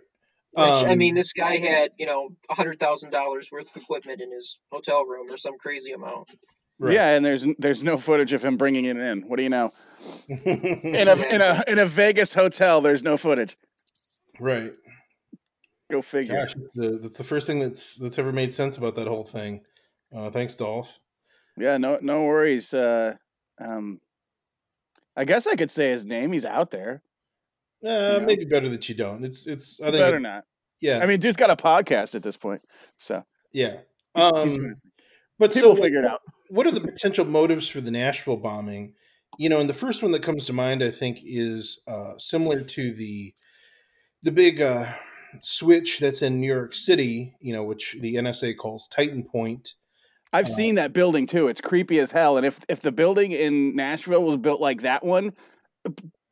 [0.53, 3.81] Which I Um, mean, this guy had you know a hundred thousand dollars worth of
[3.81, 6.35] equipment in his hotel room or some crazy amount.
[6.77, 6.93] Right.
[6.93, 9.21] yeah, and there's there's no footage of him bringing it in.
[9.27, 9.69] What do you know?
[10.29, 13.55] In a in a in a Vegas hotel, there's no footage.
[14.39, 14.73] right
[15.91, 16.35] Go figure.
[16.35, 19.23] Gosh, that's the, that's the first thing that's that's ever made sense about that whole
[19.25, 19.61] thing.
[20.15, 20.99] Uh, thanks, Dolph.
[21.57, 22.73] Yeah, no no worries.
[22.73, 23.15] Uh,
[23.59, 23.99] um,
[25.15, 26.31] I guess I could say his name.
[26.31, 27.01] He's out there.
[27.83, 28.19] Uh, know?
[28.21, 29.23] Maybe better that you don't.
[29.23, 29.79] It's it's.
[29.81, 30.45] I think Better it- not.
[30.79, 32.61] Yeah, I mean, dude's got a podcast at this point,
[32.97, 33.69] so yeah.
[33.69, 33.81] he's-
[34.15, 34.91] he's Um, doing his thing.
[35.37, 36.21] but people so figure it out.
[36.49, 38.93] What are the potential motives for the Nashville bombing?
[39.37, 42.61] you know, and the first one that comes to mind, I think, is uh, similar
[42.61, 43.33] to the
[44.23, 44.85] the big uh,
[45.41, 47.35] switch that's in New York City.
[47.39, 49.75] You know, which the NSA calls Titan Point.
[50.33, 51.47] I've Uh, seen that building too.
[51.47, 52.37] It's creepy as hell.
[52.37, 55.33] And if if the building in Nashville was built like that one,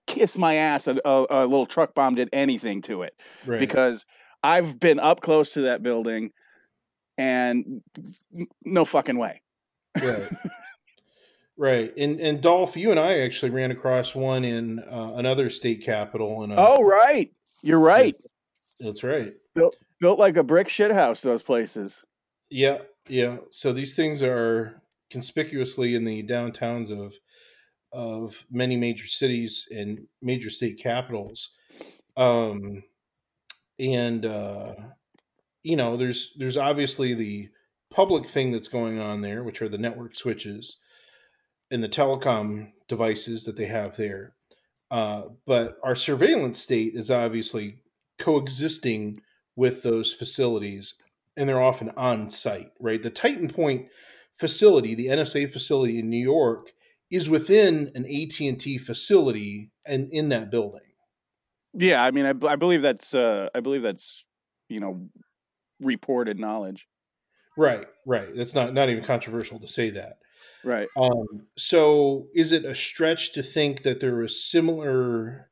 [0.07, 3.13] kiss my ass, a, a, a little truck bomb did anything to it.
[3.45, 3.59] Right.
[3.59, 4.05] Because
[4.41, 6.31] I've been up close to that building,
[7.17, 7.81] and
[8.63, 9.41] no fucking way.
[10.01, 10.29] right
[11.57, 15.83] right and and dolph you and i actually ran across one in uh, another state
[15.83, 17.31] capital and Oh right,
[17.61, 18.15] you're right.
[18.79, 21.21] That's right Built built like a brick shithouse.
[21.21, 22.03] Those places.
[22.49, 27.13] yeah yeah so these things are conspicuously in the downtowns of
[27.91, 31.49] of many major cities and major state capitals
[32.17, 32.83] um
[33.79, 34.73] and uh
[35.63, 37.49] you know there's there's obviously the
[37.91, 40.77] public thing that's going on there which are the network switches
[41.71, 44.33] and the telecom devices that they have there.
[44.89, 47.77] Uh, but our surveillance state is obviously
[48.19, 49.21] coexisting
[49.55, 50.95] with those facilities,
[51.37, 53.01] and they're often on site, right?
[53.01, 53.87] The Titan Point
[54.35, 56.71] facility, the NSA facility in New York,
[57.11, 60.81] is within an AT and T facility and in that building.
[61.73, 64.25] Yeah, I mean, I, I believe that's uh, I believe that's
[64.69, 65.09] you know
[65.79, 66.87] reported knowledge.
[67.57, 68.33] Right, right.
[68.35, 70.19] That's not not even controversial to say that.
[70.63, 70.87] Right.
[70.97, 75.48] Um, so is it a stretch to think that there was similar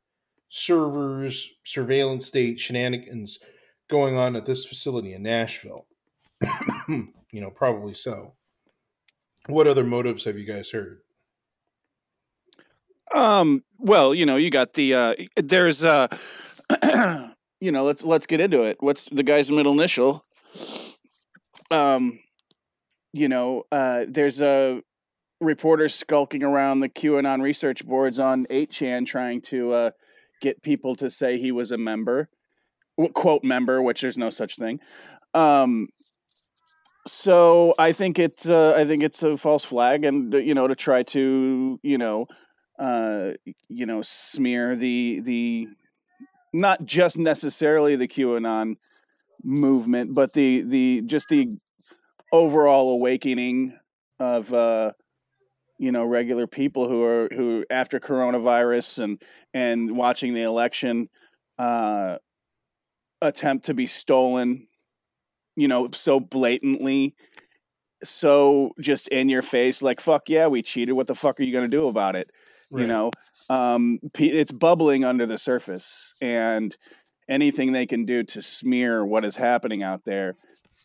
[0.50, 3.40] servers, surveillance state shenanigans
[3.90, 5.86] going on at this facility in Nashville?
[6.88, 8.34] you know, probably so.
[9.48, 11.00] What other motives have you guys heard?
[13.16, 13.64] Um.
[13.80, 16.08] Well, you know, you got the uh, there's uh,
[17.62, 18.78] you know, let's let's get into it.
[18.82, 20.26] What's the guy's middle initial?
[21.72, 22.20] Um,
[23.14, 24.82] you know, uh, there's a
[25.40, 29.92] reporter skulking around the QAnon research boards on 8chan trying to uh,
[30.42, 32.30] get people to say he was a member,
[33.14, 34.80] quote member, which there's no such thing.
[35.34, 35.90] Um,
[37.06, 40.68] so I think it's uh, I think it's a false flag, and uh, you know
[40.68, 42.26] to try to you know
[42.78, 43.32] uh,
[43.70, 45.68] you know smear the the
[46.54, 48.76] not just necessarily the QAnon
[49.44, 51.58] movement, but the the just the
[52.32, 53.78] overall awakening
[54.20, 54.92] of uh,
[55.78, 59.22] you know regular people who are who after coronavirus and
[59.54, 61.08] and watching the election
[61.58, 62.18] uh,
[63.22, 64.68] attempt to be stolen,
[65.56, 67.16] you know, so blatantly,
[68.04, 70.96] so just in your face, like fuck yeah, we cheated.
[70.96, 72.28] What the fuck are you gonna do about it?
[72.72, 73.12] You know,
[73.50, 76.76] um, it's bubbling under the surface, and
[77.30, 80.36] anything they can do to smear what is happening out there.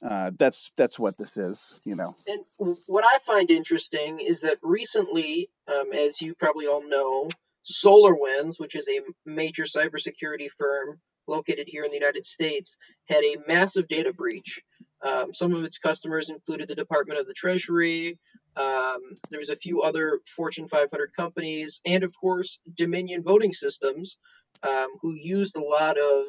[0.05, 2.15] Uh, that's that's what this is, you know.
[2.27, 2.43] And
[2.89, 7.29] what I find interesting is that recently, um, as you probably all know,
[7.71, 13.37] SolarWinds, which is a major cybersecurity firm located here in the United States, had a
[13.47, 14.61] massive data breach.
[15.05, 18.19] Um, some of its customers included the Department of the Treasury.
[18.57, 24.19] Um, there was a few other Fortune 500 companies, and of course, Dominion Voting Systems,
[24.63, 26.27] um, who used a lot of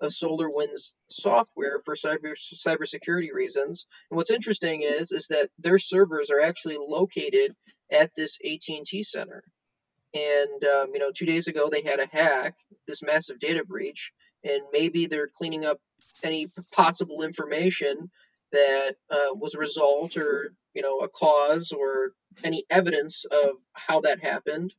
[0.00, 3.86] of SolarWinds software for cyber cybersecurity reasons.
[4.10, 7.54] And what's interesting is is that their servers are actually located
[7.90, 9.44] at this AT&T center.
[10.14, 12.54] And um, you know, two days ago they had a hack,
[12.86, 14.12] this massive data breach,
[14.44, 15.78] and maybe they're cleaning up
[16.22, 18.10] any possible information
[18.52, 24.00] that uh, was a result or you know a cause or any evidence of how
[24.02, 24.72] that happened.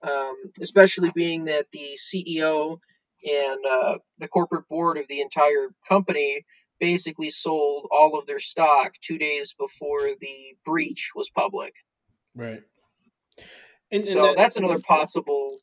[0.00, 2.78] Um, especially being that the CEO
[3.24, 6.44] and uh, the corporate board of the entire company
[6.80, 11.72] basically sold all of their stock two days before the breach was public.
[12.34, 12.62] Right.
[13.90, 15.56] And, and So that- that's another possible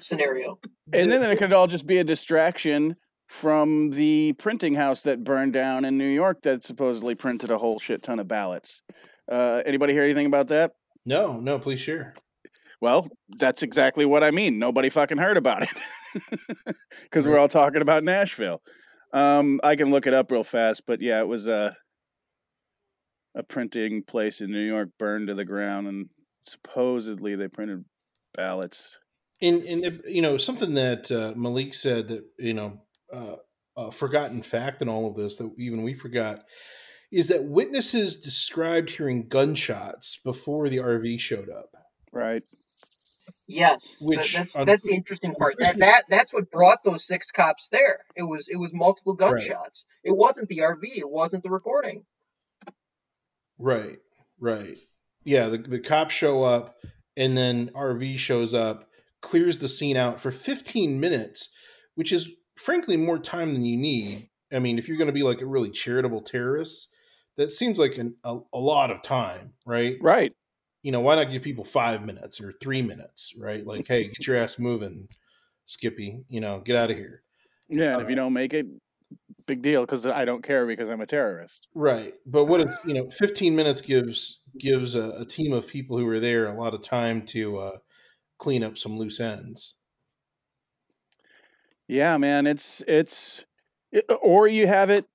[0.00, 0.58] scenario.
[0.92, 2.96] And then it could all just be a distraction
[3.28, 7.78] from the printing house that burned down in New York that supposedly printed a whole
[7.78, 8.82] shit ton of ballots.
[9.30, 10.72] Uh, anybody hear anything about that?
[11.06, 12.14] No, no, please share.
[12.80, 13.08] Well,
[13.38, 14.58] that's exactly what I mean.
[14.58, 15.68] Nobody fucking heard about it
[17.02, 18.62] because we're all talking about Nashville.
[19.12, 21.76] Um, I can look it up real fast, but yeah, it was a
[23.34, 26.08] a printing place in New York burned to the ground, and
[26.42, 27.84] supposedly they printed
[28.34, 28.98] ballots.
[29.40, 32.80] And and you know something that uh, Malik said that you know
[33.12, 33.36] uh,
[33.76, 36.44] a forgotten fact in all of this that even we forgot
[37.10, 41.70] is that witnesses described hearing gunshots before the RV showed up.
[42.12, 42.42] Right.
[43.52, 45.54] Yes, that- Which that's on- that's the interesting part.
[45.58, 48.04] That that that's what brought those six cops there.
[48.16, 49.32] It was it was multiple Right.
[49.32, 49.84] gunshots.
[50.04, 50.98] It wasn't the RV.
[50.98, 52.04] It wasn't the recording.
[53.58, 53.98] Right,
[54.40, 54.76] right.
[55.24, 56.74] Yeah, the, the cops show up
[57.16, 58.88] and then RV shows up,
[59.20, 61.48] clears the scene out for 15 minutes,
[61.94, 64.28] which is frankly more time than you need.
[64.52, 66.88] I mean, if you're going to be like a really charitable terrorist,
[67.36, 69.96] that seems like an, a, a lot of time, right?
[70.00, 70.32] Right.
[70.82, 73.64] You know, why not give people five minutes or three minutes, right?
[73.64, 75.08] Like, hey, get your ass moving,
[75.66, 76.24] Skippy.
[76.28, 77.22] You know, get out of here.
[77.68, 78.66] Yeah, and if Uh, you don't make it,
[79.46, 81.68] big deal because I don't care because I'm a terrorist.
[81.74, 83.10] Right, but what if you know?
[83.10, 86.82] Fifteen minutes gives gives a, a team of people who are there a lot of
[86.82, 87.78] time to uh,
[88.38, 89.76] clean up some loose ends.
[91.88, 93.44] Yeah, man, it's it's
[93.90, 95.11] it- or you have it uh,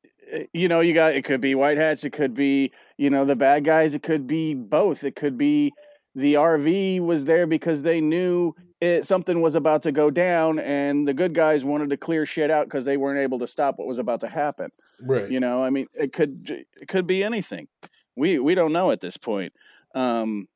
[0.54, 3.36] you know, you got it could be white hats, it could be, you know, the
[3.36, 5.04] bad guys, it could be both.
[5.04, 5.74] It could be
[6.16, 11.08] the RV was there because they knew it something was about to go down and
[11.08, 13.88] the good guys wanted to clear shit out cuz they weren't able to stop what
[13.88, 14.70] was about to happen.
[15.08, 15.30] Right.
[15.30, 17.68] You know, I mean, it could it could be anything.
[18.16, 19.54] We we don't know at this point.
[19.94, 20.48] Um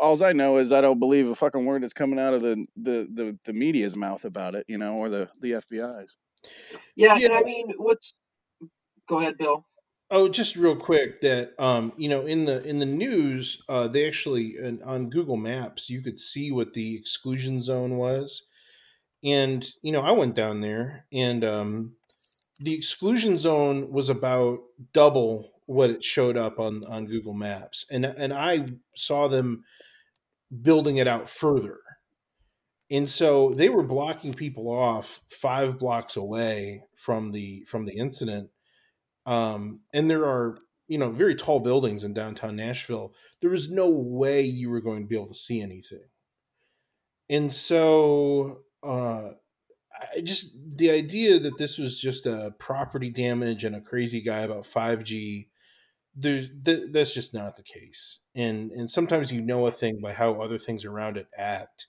[0.00, 2.64] all I know is I don't believe a fucking word that's coming out of the
[2.76, 6.16] the the, the media's mouth about it, you know, or the the FBI's.
[6.96, 7.26] Yeah, Yeah.
[7.26, 8.14] and I mean, what's?
[9.08, 9.66] Go ahead, Bill.
[10.10, 14.06] Oh, just real quick that um, you know in the in the news, uh, they
[14.06, 18.42] actually on Google Maps you could see what the exclusion zone was,
[19.24, 21.96] and you know I went down there and um,
[22.60, 24.60] the exclusion zone was about
[24.92, 29.64] double what it showed up on on Google Maps, and and I saw them
[30.62, 31.80] building it out further.
[32.90, 38.50] And so they were blocking people off five blocks away from the from the incident
[39.26, 40.58] um, and there are
[40.88, 43.14] you know very tall buildings in downtown Nashville.
[43.40, 46.04] There was no way you were going to be able to see anything,
[47.30, 49.30] and so uh,
[50.14, 54.40] I just the idea that this was just a property damage and a crazy guy
[54.40, 55.48] about five G.
[56.14, 60.12] There's th- that's just not the case, and and sometimes you know a thing by
[60.12, 61.86] how other things around it act,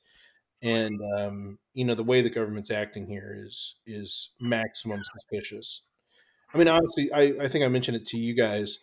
[0.61, 5.81] and um, you know the way the government's acting here is is maximum suspicious.
[6.54, 8.80] I mean, honestly, I, I think I mentioned it to you guys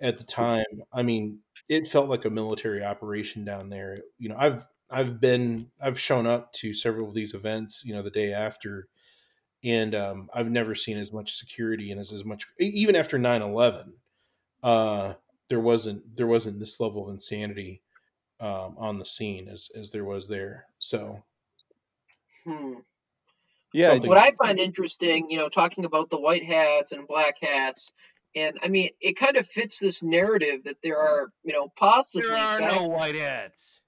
[0.00, 0.64] at the time.
[0.92, 3.98] I mean, it felt like a military operation down there.
[4.18, 7.84] You know, I've I've been I've shown up to several of these events.
[7.84, 8.88] You know, the day after,
[9.64, 13.94] and um, I've never seen as much security and as as much even after 9-11,
[14.62, 15.14] uh,
[15.48, 17.82] there wasn't there wasn't this level of insanity
[18.40, 20.68] um, on the scene as as there was there.
[20.78, 21.24] So
[22.44, 22.80] Hmm.
[23.76, 27.36] Yeah, Something- What I find interesting, you know, talking about the white hats and black
[27.40, 27.92] hats,
[28.34, 32.28] and I mean, it kind of fits this narrative that there are, you know, possibly
[32.28, 33.78] There are no white hats.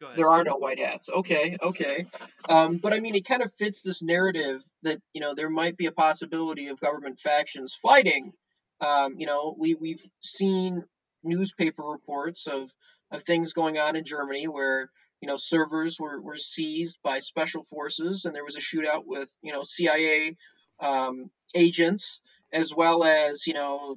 [0.00, 0.18] Go ahead.
[0.18, 1.10] there are no white hats.
[1.10, 2.06] Okay, okay.
[2.48, 5.76] Um, but I mean, it kind of fits this narrative that you know there might
[5.76, 8.32] be a possibility of government factions fighting.
[8.80, 10.84] Um, you know, we we've seen
[11.22, 12.72] newspaper reports of
[13.10, 14.90] of things going on in Germany where
[15.20, 19.34] you know servers were, were seized by special forces and there was a shootout with
[19.42, 20.36] you know CIA
[20.80, 22.20] um, agents
[22.52, 23.96] as well as you know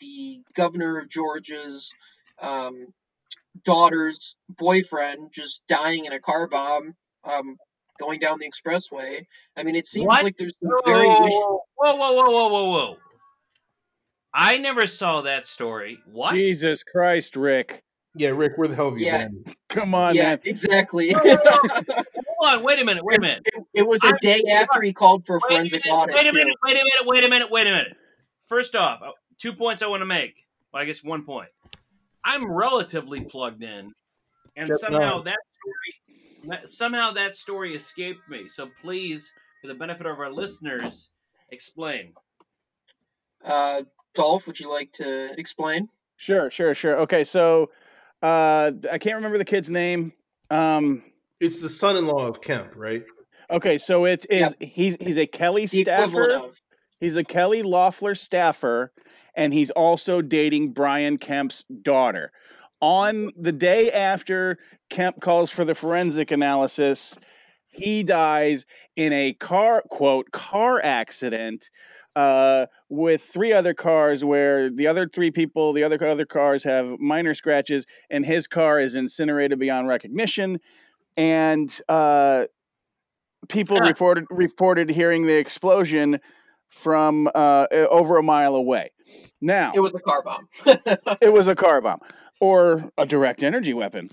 [0.00, 1.92] the governor of Georgia's
[2.40, 2.86] um,
[3.64, 6.94] daughter's boyfriend just dying in a car bomb
[7.24, 7.56] um,
[7.98, 9.26] going down the expressway.
[9.56, 10.24] I mean, it seems What?
[10.24, 12.96] like there's some Whoa, very whoa, whoa, whoa, whoa, whoa, whoa, whoa, whoa!
[14.32, 15.98] I never saw that story.
[16.06, 16.34] What?
[16.34, 17.82] Jesus Christ, Rick.
[18.14, 19.28] Yeah, Rick, where the hell have you Yeah.
[19.28, 19.44] been?
[19.68, 20.40] Come on, yeah, man.
[20.44, 21.12] exactly.
[21.12, 21.38] Hold
[22.42, 23.42] on, wait a minute, wait a minute.
[23.46, 26.14] it, it was a I- day after he called for Wait a forensic minute, audit.
[26.16, 27.96] wait a minute, wait a minute, wait a minute, wait a minute.
[28.48, 30.44] First off, uh, two points I want to make.
[30.72, 31.48] Well, I guess one point.
[32.24, 33.92] I'm relatively plugged in,
[34.56, 35.24] and Just somehow not.
[35.26, 38.48] that story, that- somehow that story escaped me.
[38.48, 39.30] So please,
[39.60, 41.10] for the benefit of our listeners,
[41.50, 42.14] explain.
[43.44, 43.82] Uh,
[44.14, 45.88] Dolph, would you like to explain?
[46.16, 46.96] Sure, sure, sure.
[47.00, 47.70] Okay, so
[48.22, 50.12] uh I can't remember the kid's name.
[50.50, 51.02] Um
[51.40, 53.04] It's the son-in-law of Kemp, right?
[53.50, 56.40] okay, so it is is he's he's a Kelly The staffer.
[57.00, 58.92] He's a Kelly Loeffler staffer,
[59.34, 62.30] and he's also dating Brian Kemp's daughter.
[62.82, 64.58] On the day after
[64.90, 67.16] Kemp calls for the forensic analysis,
[67.68, 68.66] he dies
[68.96, 71.70] in a car quote car accident
[72.16, 76.98] uh, with three other cars, where the other three people, the other other cars have
[76.98, 80.60] minor scratches, and his car is incinerated beyond recognition.
[81.16, 82.46] And uh,
[83.48, 86.20] people reported reported hearing the explosion
[86.68, 88.92] from uh, over a mile away.
[89.40, 90.48] Now It was a car bomb.
[91.20, 92.00] it was a car bomb
[92.40, 94.08] or a direct energy weapon.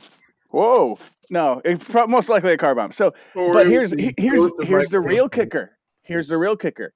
[0.50, 0.98] Whoa!
[1.30, 2.92] No, pro- most likely a car bomb.
[2.92, 5.78] So, Or but it here's here's here's the real kicker.
[6.02, 6.94] Here's the real kicker.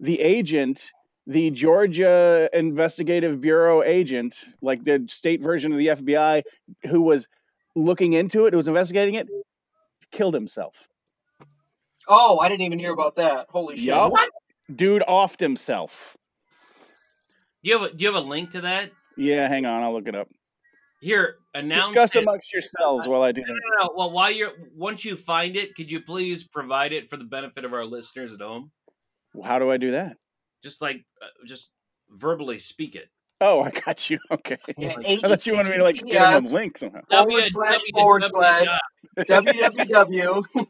[0.00, 0.90] The agent,
[1.26, 6.42] the Georgia Investigative Bureau agent, like the state version of the FBI,
[6.88, 7.28] who was
[7.74, 9.26] looking into it, who was investigating it,
[10.12, 10.88] killed himself.
[12.08, 13.46] Oh, I didn't even hear about that.
[13.50, 13.86] Holy shit!
[13.86, 14.12] Yup.
[14.74, 16.16] Dude offed himself.
[17.64, 18.92] Do you have a, do you have a link to that?
[19.16, 20.28] Yeah, hang on, I'll look it up.
[21.00, 22.22] Here, announce Discuss it.
[22.22, 23.60] amongst yourselves while I do No, that.
[23.78, 23.90] no, no.
[23.96, 27.64] Well, while you're once you find it, could you please provide it for the benefit
[27.64, 28.70] of our listeners at home?
[29.44, 30.16] How do I do that?
[30.62, 31.70] Just like, uh, just
[32.10, 33.08] verbally speak it.
[33.40, 34.18] Oh, I got you.
[34.30, 34.56] Okay.
[34.78, 37.00] Yeah, I thought you wanted me to like get him a link somehow.
[37.10, 38.66] Forward slash forward slash
[39.18, 40.66] www.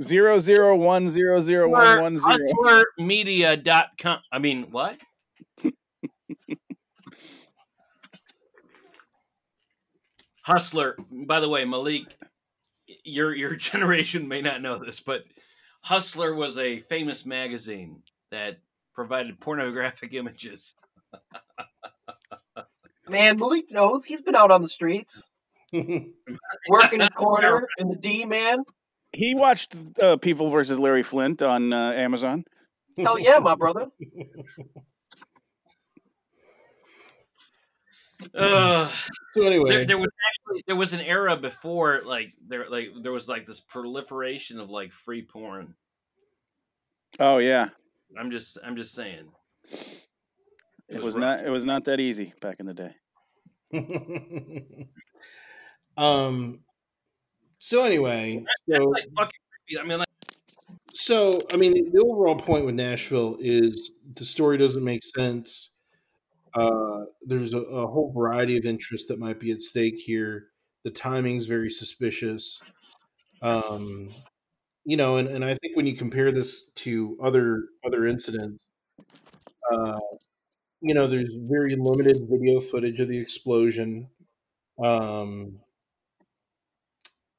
[0.00, 2.38] Zero zero one zero zero one one zero.
[2.98, 4.20] Hustlermedia.com.
[4.32, 4.96] I mean, what?
[10.42, 10.96] Hustler.
[11.10, 12.16] By the way, Malik,
[13.04, 15.24] your your generation may not know this, but
[15.82, 18.58] Hustler was a famous magazine that
[18.94, 20.74] provided pornographic images.
[23.08, 24.04] Man, Malik knows.
[24.04, 25.22] He's been out on the streets,
[25.72, 28.62] working his corner in the D, man.
[29.12, 32.44] He watched uh, People versus Larry Flynt on uh, Amazon.
[32.96, 33.88] Hell yeah, my brother.
[38.34, 38.90] Uh,
[39.32, 43.12] So anyway, there, there was actually there was an era before like there like there
[43.12, 45.74] was like this proliferation of like free porn.
[47.20, 47.68] Oh yeah,
[48.18, 49.30] I'm just I'm just saying.
[50.88, 51.44] it was not.
[51.44, 52.94] It was not that easy back in the day.
[55.96, 56.60] um.
[57.58, 59.78] So anyway, so Like fucking.
[59.78, 60.08] I mean, like,
[60.92, 65.70] so I mean, the, the overall point with Nashville is the story doesn't make sense.
[66.54, 70.46] Uh, there's a, a whole variety of interests that might be at stake here.
[70.84, 72.60] The timing's very suspicious.
[73.42, 74.10] Um,
[74.84, 78.64] you know, and, and I think when you compare this to other other incidents,
[79.72, 79.98] uh,
[80.80, 84.08] you know, there's very limited video footage of the explosion.
[84.82, 85.60] Um,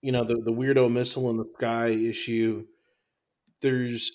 [0.01, 2.65] you know, the the weirdo missile in the sky issue.
[3.61, 4.11] There's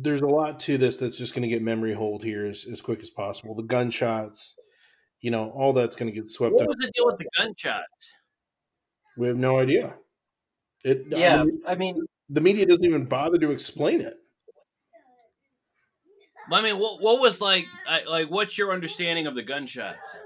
[0.00, 2.80] there's a lot to this that's just going to get memory hold here as, as
[2.80, 3.54] quick as possible.
[3.54, 4.56] The gunshots,
[5.20, 6.68] you know, all that's going to get swept what up.
[6.68, 8.10] What was the deal with the gunshots?
[9.16, 9.94] We have no idea.
[10.84, 14.16] It, I Yeah, mean, I mean, the media doesn't even bother to explain it.
[16.50, 17.66] I mean, what what was like
[18.08, 20.16] like what's your understanding of the gunshots?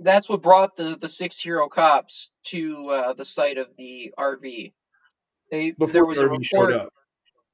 [0.00, 4.72] that's what brought the the six hero cops to uh, the site of the RV.
[5.50, 6.92] They Before there was the a RV showed report up.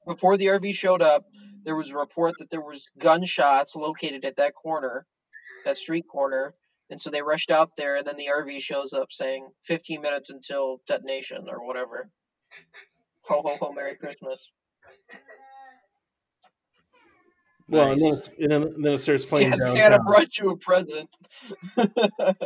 [0.06, 1.24] Before the RV showed up.
[1.64, 5.04] There was a report that there was gunshots located at that corner,
[5.64, 6.54] that street corner,
[6.90, 7.96] and so they rushed out there.
[7.96, 12.08] And then the RV shows up saying 15 minutes until detonation or whatever.
[13.28, 13.72] Ho ho ho!
[13.72, 14.48] Merry Christmas.
[17.68, 18.28] Well, and then, Nice.
[18.38, 19.76] and then, and then it starts playing Yeah, downtown.
[19.76, 21.10] Santa brought you a present.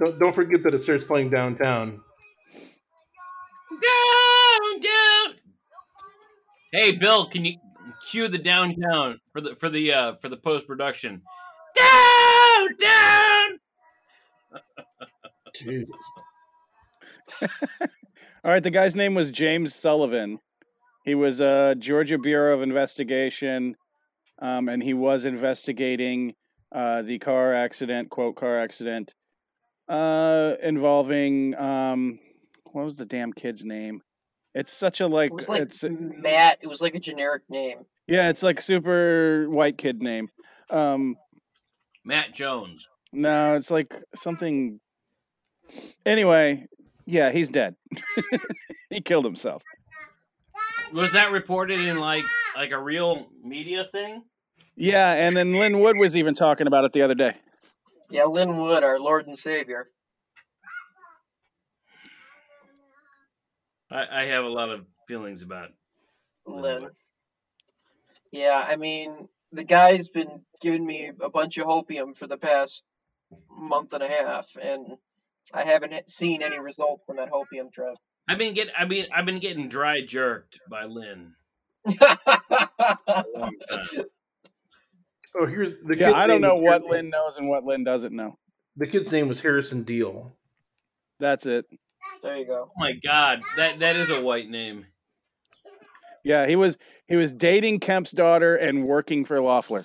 [0.00, 2.00] Don't, don't forget that it starts playing downtown.
[4.60, 5.34] Down, down.
[6.72, 7.56] Hey, Bill, can you
[8.08, 11.22] cue the downtown for the for the uh for the post production?
[11.76, 13.58] Down, down.
[15.54, 15.90] Jesus.
[17.42, 20.38] All right, the guy's name was James Sullivan.
[21.04, 23.76] He was a Georgia Bureau of Investigation,
[24.40, 26.34] um, and he was investigating
[26.72, 29.14] uh, the car accident, quote, car accident,
[29.88, 32.18] uh, involving um,
[32.72, 34.02] what was the damn kid's name?
[34.54, 36.58] It's such a like, It was like it's Matt.
[36.60, 37.84] It was like a generic name.
[38.08, 40.28] yeah, it's like super white kid name.
[40.70, 41.16] Um,
[42.04, 42.88] Matt Jones.
[43.12, 44.80] no, it's like something.
[46.04, 46.66] Anyway,
[47.06, 47.76] yeah, he's dead.
[48.90, 49.62] he killed himself.
[50.92, 52.24] Was that reported in like
[52.56, 54.22] like a real media thing?
[54.76, 57.34] Yeah, and then Lin Wood was even talking about it the other day.
[58.10, 59.88] Yeah, Lin Wood, our Lord and Savior.
[63.90, 65.70] I, I have a lot of feelings about
[66.46, 66.80] um, Lin.
[68.32, 72.84] Yeah, I mean, the guy's been giving me a bunch of hopium for the past
[73.50, 74.86] month and a half, and
[75.52, 77.94] I haven't seen any result from that hopium trip.
[78.28, 81.34] I've been getting I mean I've been getting dry jerked by Lin.
[81.84, 82.06] for
[83.08, 84.04] a long time.
[85.34, 88.38] Oh, here's the Yeah, I don't know what Lin knows and what Lin doesn't know.
[88.76, 90.36] The kid's name was Harrison Deal.
[91.18, 91.66] That's it.
[92.22, 92.70] There you go.
[92.70, 94.86] Oh my god, that that is a white name.
[96.24, 96.76] Yeah, he was
[97.08, 99.84] he was dating Kemp's daughter and working for Loeffler.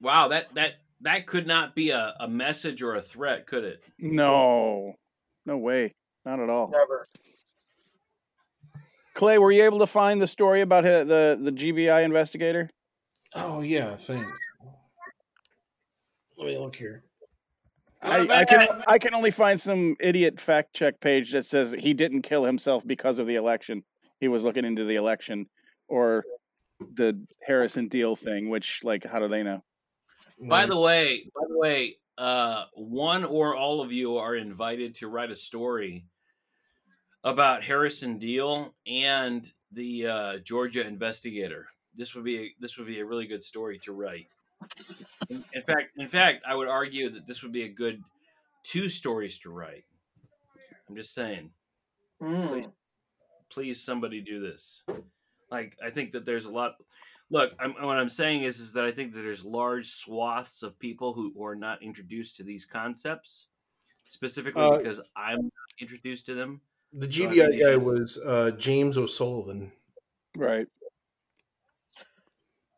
[0.00, 3.82] Wow, that that that could not be a, a message or a threat, could it?
[3.98, 4.94] No,
[5.46, 5.94] no way,
[6.24, 6.70] not at all.
[6.70, 7.06] Never.
[9.14, 12.70] Clay, were you able to find the story about hi- the the GBI investigator?
[13.34, 14.30] Oh yeah, thanks.
[16.36, 17.04] Let me look here.
[18.02, 21.94] I, I can I can only find some idiot fact check page that says he
[21.94, 23.82] didn't kill himself because of the election.
[24.20, 25.48] He was looking into the election
[25.88, 26.24] or
[26.94, 29.64] the Harrison deal thing, which like how do they know?
[30.40, 35.08] By the way, by the way, uh, one or all of you are invited to
[35.08, 36.04] write a story
[37.24, 41.66] about Harrison Deal and the uh, Georgia investigator.
[41.96, 44.32] This would be a, this would be a really good story to write.
[45.30, 48.02] In, in fact, in fact, I would argue that this would be a good
[48.64, 49.84] two stories to write.
[50.88, 51.50] I'm just saying.
[52.20, 52.66] Please,
[53.50, 54.82] please, somebody do this.
[55.50, 56.76] Like, I think that there's a lot.
[57.30, 60.78] Look, I'm, what I'm saying is, is that I think that there's large swaths of
[60.78, 63.46] people who, who are not introduced to these concepts,
[64.06, 66.62] specifically Uh, because I'm not introduced to them.
[66.92, 69.72] The So GBI guy was uh, James O'Sullivan.
[70.36, 70.66] Right.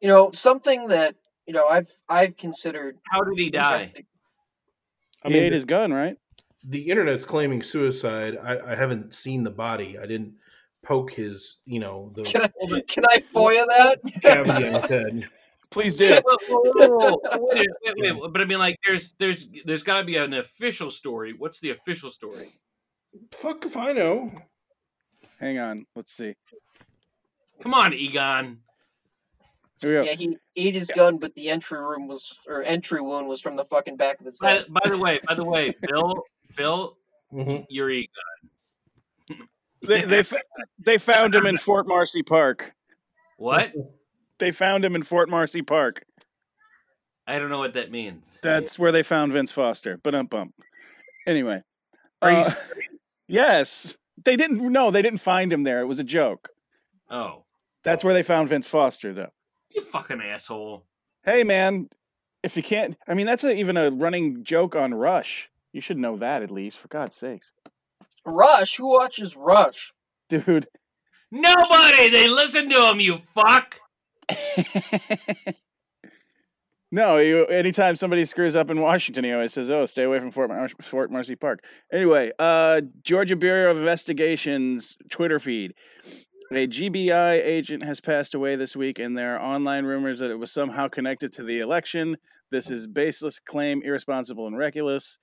[0.01, 1.15] You know, something that
[1.51, 2.97] you know I've I've considered.
[3.11, 3.81] How did he die?
[3.83, 4.07] investing-
[5.25, 6.17] I he ate his gun, right?
[6.63, 8.39] the internet's claiming suicide.
[8.41, 9.99] I, I haven't seen the body.
[9.99, 10.35] I didn't
[10.85, 13.99] poke his, you know, the Can I can I FOIA that?
[14.23, 15.23] cavity on his head.
[15.73, 16.21] Please do.
[16.25, 17.39] Whoa, whoa, whoa, whoa.
[17.53, 18.33] Wait, wait, wait, wait.
[18.33, 21.33] But I mean, like, there's there's there's got to be an official story.
[21.37, 22.47] What's the official story?
[23.33, 24.31] Fuck if I know.
[25.41, 26.35] Hang on, let's see.
[27.61, 28.59] Come on, Egon.
[29.81, 30.11] Here we go.
[30.11, 33.57] Yeah, he ate his gun, but the entry room was or entry wound was from
[33.57, 34.67] the fucking back of his By, head.
[34.69, 36.23] by the way, by the way, Bill,
[36.57, 36.97] Bill,
[37.33, 37.65] Mhm.
[37.71, 37.89] you're
[39.83, 40.23] They they,
[40.79, 42.75] they found him in Fort Marcy Park.
[43.39, 43.73] What?
[44.39, 46.05] They found him in Fort Marcy Park.
[47.27, 48.39] I don't know what that means.
[48.43, 49.99] That's where they found Vince Foster.
[50.03, 50.55] But um bump.
[51.27, 51.63] Anyway.
[52.21, 52.89] Are you uh, serious?
[53.29, 53.97] yes.
[54.25, 55.81] They didn't no, they didn't find him there.
[55.81, 56.51] It was a joke.
[57.09, 57.45] Oh,
[57.83, 59.31] That's where they found Vince Foster though.
[59.75, 60.85] You fucking asshole.
[61.23, 61.89] Hey man,
[62.43, 65.51] if you can't I mean that's a, even a running joke on Rush.
[65.73, 67.53] You should know that at least, for God's sakes.
[68.25, 69.93] Rush, who watches Rush?
[70.29, 70.67] Dude.
[71.31, 72.11] Nobody.
[72.11, 73.01] They listen to him.
[73.01, 73.77] You fuck.
[76.93, 80.33] No, you, anytime somebody screws up in Washington, he always says, "Oh, stay away from
[80.33, 81.63] Fort, Mar- Fort Marcy Park."
[81.93, 85.75] Anyway, uh, Georgia Bureau of Investigations Twitter feed:
[86.53, 90.39] A GBI agent has passed away this week, and there are online rumors that it
[90.39, 92.17] was somehow connected to the election.
[92.51, 95.17] This is baseless claim, irresponsible and reckless.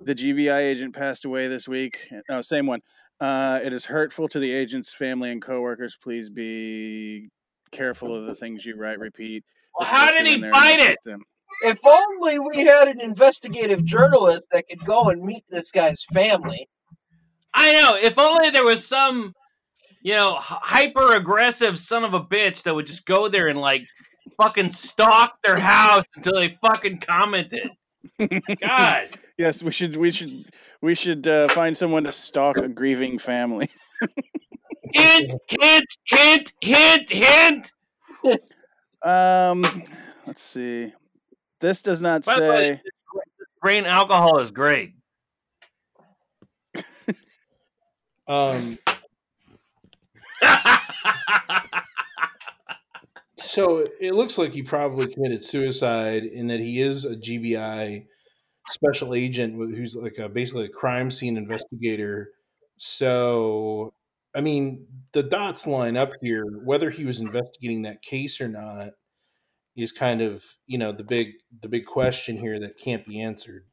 [0.00, 2.08] The GBI agent passed away this week.
[2.30, 2.80] No, same one.
[3.20, 5.98] Uh, it is hurtful to the agent's family and coworkers.
[6.02, 7.28] Please be
[7.70, 8.98] careful of the things you write.
[8.98, 9.44] Repeat.
[9.78, 10.98] Well, how did he when they're fight it?
[11.04, 11.24] them.
[11.60, 16.70] If only we had an investigative journalist that could go and meet this guy's family.
[17.54, 17.98] I know.
[18.00, 19.34] If only there was some,
[20.04, 23.86] you know, hyper aggressive son of a bitch that would just go there and like
[24.40, 27.70] fucking stalk their house until they fucking commented.
[28.60, 29.08] God.
[29.36, 29.96] Yes, we should.
[29.96, 30.46] We should.
[30.80, 33.68] We should uh, find someone to stalk a grieving family.
[34.92, 37.72] Hint, hint, hint, hint, hint.
[39.02, 39.64] Um,
[40.24, 40.92] let's see.
[41.58, 42.82] This does not By say.
[43.60, 44.94] Brain alcohol is great.
[48.26, 48.78] Um,
[53.38, 58.06] so it looks like he probably committed suicide in that he is a GBI
[58.68, 62.30] special agent who's like a, basically a crime scene investigator.
[62.76, 63.92] So,
[64.34, 66.44] I mean, the dots line up here.
[66.64, 68.90] Whether he was investigating that case or not
[69.76, 71.32] is kind of you know the big
[71.62, 73.64] the big question here that can't be answered.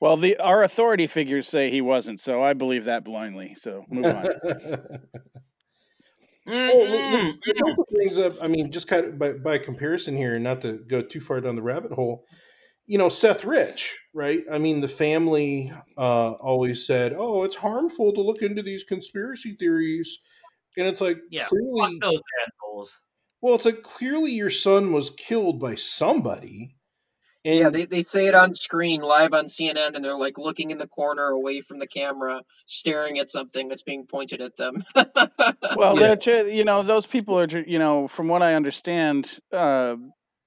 [0.00, 3.54] Well, the our authority figures say he wasn't, so I believe that blindly.
[3.54, 4.28] So move on.
[6.48, 10.34] Well, look- look, which also up, I mean, just kind of by, by comparison here,
[10.34, 12.24] and not to go too far down the rabbit hole,
[12.86, 14.42] you know, Seth Rich, right?
[14.50, 19.56] I mean, the family uh, always said, oh, it's harmful to look into these conspiracy
[19.58, 20.18] theories.
[20.76, 22.98] And it's like, Yeah, clearly, those assholes.
[23.42, 26.76] well, it's like clearly your son was killed by somebody.
[27.48, 30.70] And Yeah, they, they say it on screen live on CNN, and they're like looking
[30.70, 34.84] in the corner away from the camera, staring at something that's being pointed at them.
[35.76, 36.14] Well, Yeah.
[36.14, 39.96] they're you know those people are you know from what I understand, uh,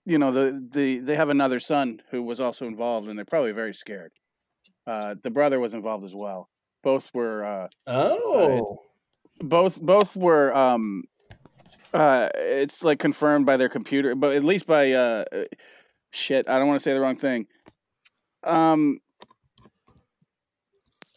[0.06, 3.52] you know the the they have another son who was also involved, and they're probably
[3.52, 4.12] very scared.
[4.86, 6.50] Uh, the brother was involved as well.
[6.84, 8.80] Both were uh, oh,
[9.40, 11.04] both both were um,
[11.94, 15.44] uh, it's like confirmed by their computer, but at least by uh, uh,
[16.12, 16.48] shit.
[16.48, 17.48] I don't want to say the wrong thing.
[18.44, 19.00] Um,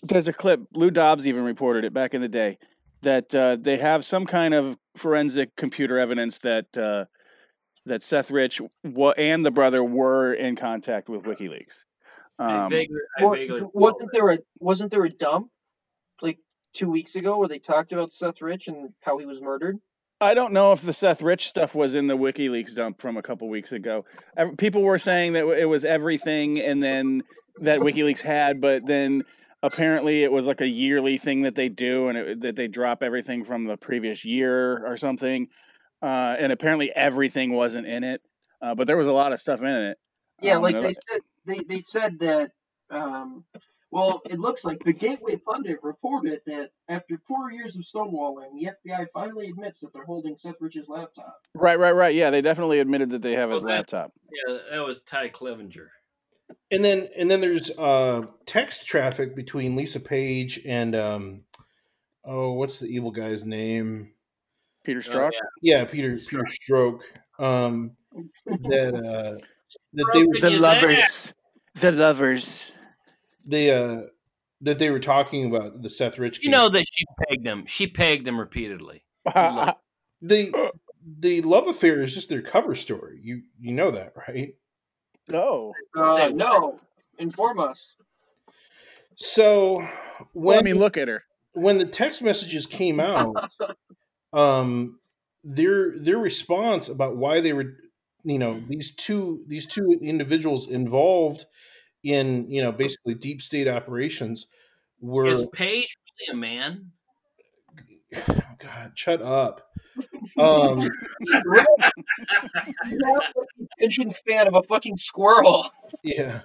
[0.02, 0.60] there's a clip.
[0.74, 2.58] Lou Dobbs even reported it back in the day
[3.02, 7.04] that uh, they have some kind of forensic computer evidence that uh,
[7.86, 11.84] that Seth Rich wa- and the brother were in contact with WikiLeaks.
[12.38, 15.50] I Um, vaguely, I vaguely wasn't there a wasn't there a dump
[16.22, 16.38] like
[16.74, 19.78] two weeks ago where they talked about Seth Rich and how he was murdered?
[20.24, 23.22] I don't know if the Seth Rich stuff was in the WikiLeaks dump from a
[23.22, 24.04] couple weeks ago.
[24.58, 27.22] People were saying that it was everything, and then
[27.60, 29.22] that WikiLeaks had, but then
[29.62, 33.02] apparently it was like a yearly thing that they do, and it, that they drop
[33.02, 35.48] everything from the previous year or something.
[36.02, 38.20] Uh, and apparently everything wasn't in it,
[38.60, 39.98] uh, but there was a lot of stuff in it.
[40.42, 42.50] Yeah, Um, like they said they, they said that
[42.90, 43.44] um
[43.94, 48.70] well, it looks like the Gateway Pundit reported that after four years of stonewalling, the
[48.84, 51.38] FBI finally admits that they're holding Seth Rich's laptop.
[51.54, 52.12] right, right, right.
[52.14, 54.12] Yeah, they definitely admitted that they have his that- laptop.
[54.48, 55.90] Yeah, that was Ty Clevenger.
[56.72, 61.44] And then and then there's uh, text traffic between Lisa Page and um,
[62.24, 64.10] oh, what's the evil guy's name?
[64.84, 65.30] Peter Oh, Strzok.
[65.62, 65.78] yeah.
[65.78, 67.02] Yeah, Peter Peter Strzok.
[67.38, 67.96] Um,
[68.46, 69.38] that uh,
[69.92, 71.32] that Strzok they in were his ass.
[71.76, 72.72] the lovers.
[73.46, 74.02] They uh,
[74.60, 76.40] that they were talking about the Seth Rich.
[76.42, 77.64] You know that she pegged him.
[77.66, 79.04] She pegged him repeatedly.
[80.22, 80.70] The
[81.20, 83.20] the love affair is just their cover story.
[83.22, 84.54] You you know that, right?
[85.28, 85.72] no.
[85.94, 86.78] Uh, no,
[87.18, 87.96] inform us.
[89.16, 89.80] So
[90.32, 91.24] when Well, I mean, look at her.
[91.52, 93.36] when the text messages came out,
[94.32, 94.98] um,
[95.42, 97.74] their their response about why they were,
[98.22, 101.44] you know, these two these two individuals involved
[102.04, 104.46] in you know basically deep state operations
[105.00, 105.96] were Is Page
[106.28, 106.92] really a man?
[108.58, 109.68] God, shut up.
[110.36, 110.80] Um,
[113.78, 115.64] Attention span of a fucking squirrel.
[116.02, 116.40] yeah,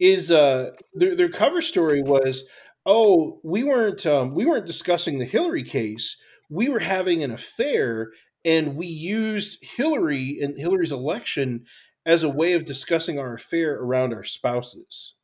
[0.00, 2.42] is uh their their cover story was
[2.86, 6.16] oh we weren't um, we weren't discussing the Hillary case
[6.50, 8.10] we were having an affair
[8.44, 11.66] and we used Hillary and Hillary's election
[12.08, 15.14] as a way of discussing our affair around our spouses.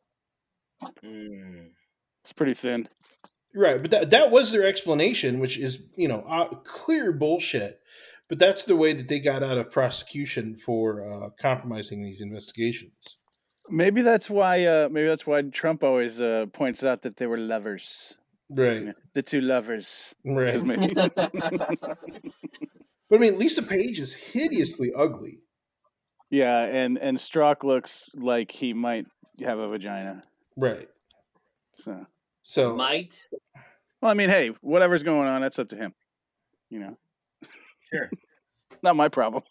[1.03, 1.71] Mm.
[2.23, 2.89] It's pretty thin.
[3.57, 7.81] Right, but that that was their explanation, which is you know uh, clear bullshit.
[8.29, 13.21] But that's the way that they got out of prosecution for uh, compromising these investigations.
[13.71, 14.65] Maybe that's why.
[14.65, 18.19] Uh, maybe that's why Trump always uh, points out that they were lovers.
[18.51, 20.15] Right, The two lovers.
[20.25, 20.53] right.
[20.53, 20.95] 'Cause maybe-
[23.11, 25.41] But I mean, Lisa Page is hideously ugly.
[26.35, 29.07] Yeah, and and Strzok looks like he might
[29.45, 30.23] have a vagina.
[30.57, 30.89] Right.
[31.77, 32.07] So,
[32.43, 33.23] So Might.
[34.01, 35.95] well, I mean, hey, whatever's going on, that's up to him.
[36.71, 36.99] You know,
[37.93, 38.11] Sure.
[38.83, 39.43] not my problem.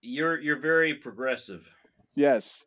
[0.00, 1.66] You're you're very progressive.
[2.14, 2.64] Yes,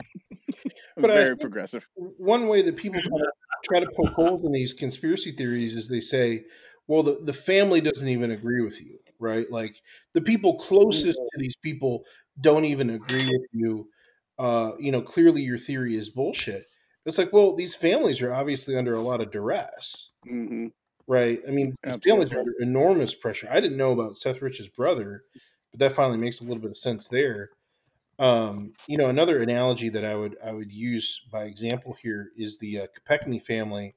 [0.96, 1.86] But very think- progressive.
[1.96, 3.28] one way that people kind of
[3.64, 6.44] try to poke holes in these conspiracy theories is they say,
[6.88, 9.50] well, the, the family doesn't even agree with you, right?
[9.50, 9.82] Like
[10.14, 12.04] the people closest to these people
[12.40, 13.90] don't even agree with you.
[14.38, 16.66] Uh, you know, clearly your theory is bullshit.
[17.06, 20.68] It's like, well, these families are obviously under a lot of duress, hmm
[21.06, 21.40] right?
[21.46, 23.48] I mean, these families are under enormous pressure.
[23.50, 25.24] I didn't know about Seth Rich's brother,
[25.70, 27.50] but that finally makes a little bit of sense there.
[28.18, 32.58] Um, you know, another analogy that I would I would use by example here is
[32.58, 33.96] the uh, Kopechne family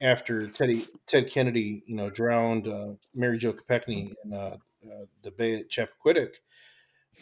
[0.00, 5.30] after Teddy Ted Kennedy, you know, drowned uh, Mary Jo Kopechne in uh, uh, the
[5.30, 6.34] bay at Chappaquiddick.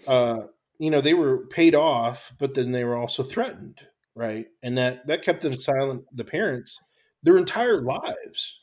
[0.08, 0.46] Uh,
[0.78, 3.80] you know, they were paid off, but then they were also threatened,
[4.14, 4.46] right?
[4.62, 6.80] And that that kept them silent, the parents,
[7.22, 8.60] their entire lives.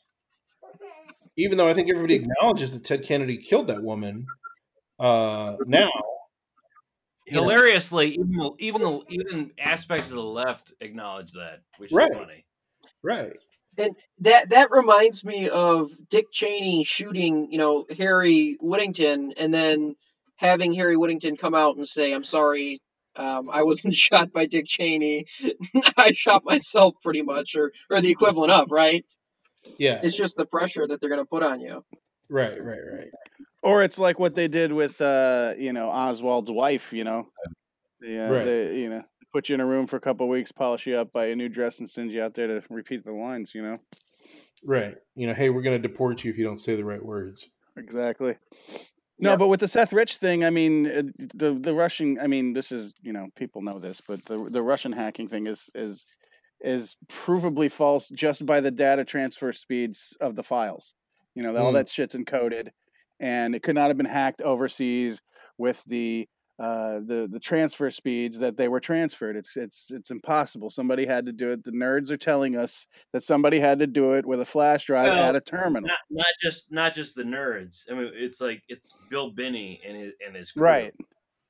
[1.36, 4.26] Even though I think everybody acknowledges that Ted Kennedy killed that woman,
[4.98, 5.90] uh, now
[7.26, 12.12] Hilariously, even the, even the even aspects of the left acknowledge that, which is Right.
[12.12, 12.44] funny.
[13.02, 13.32] right?
[13.78, 19.94] And that that reminds me of Dick Cheney shooting, you know, Harry Whittington, and then
[20.36, 22.80] having Harry Whittington come out and say, "I'm sorry,
[23.16, 25.26] um, I wasn't shot by Dick Cheney.
[25.96, 29.04] I shot myself, pretty much, or or the equivalent of, right?
[29.78, 31.84] Yeah, It's just the pressure that they're going to put on you.
[32.28, 33.08] right, right, right.
[33.62, 36.92] Or it's like what they did with, uh, you know, Oswald's wife.
[36.92, 37.28] You know,
[38.00, 38.44] they, uh, Right.
[38.44, 40.96] they, you know, put you in a room for a couple of weeks, polish you
[40.96, 43.54] up, buy a new dress, and send you out there to repeat the lines.
[43.54, 43.78] You know,
[44.64, 44.96] Right.
[45.14, 47.48] You know, hey, we're going to deport you if you don't say the right words.
[47.76, 48.36] exactly.
[49.18, 49.36] No, Yeah.
[49.36, 51.02] but with the Seth Rich thing, I mean, uh,
[51.34, 52.18] the the Russian.
[52.20, 55.46] I mean, this is you know people know this, but the the Russian hacking thing
[55.46, 56.06] is is
[56.60, 60.94] is provably false just by the data transfer speeds of the files.
[61.34, 61.74] You know, all Mm.
[61.74, 62.68] that shit's encoded,
[63.20, 65.20] and it could not have been hacked overseas
[65.58, 66.28] with the
[66.58, 69.36] uh, the the transfer speeds that they were transferred.
[69.36, 70.70] It's it's it's impossible.
[70.70, 71.64] Somebody had to do it.
[71.64, 75.08] The nerds are telling us that somebody had to do it with a flash drive
[75.08, 75.88] Well, at a terminal.
[75.88, 77.90] Not not just not just the nerds.
[77.90, 80.62] I mean, it's like it's Bill Binney and his and his crew.
[80.62, 80.94] Right.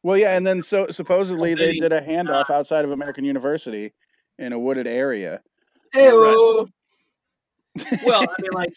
[0.04, 3.92] Well, yeah, and then so supposedly they They- did a handoff outside of American University
[4.38, 5.42] in a wooded area.
[5.94, 6.68] Ew.
[8.04, 8.72] Well, I mean, like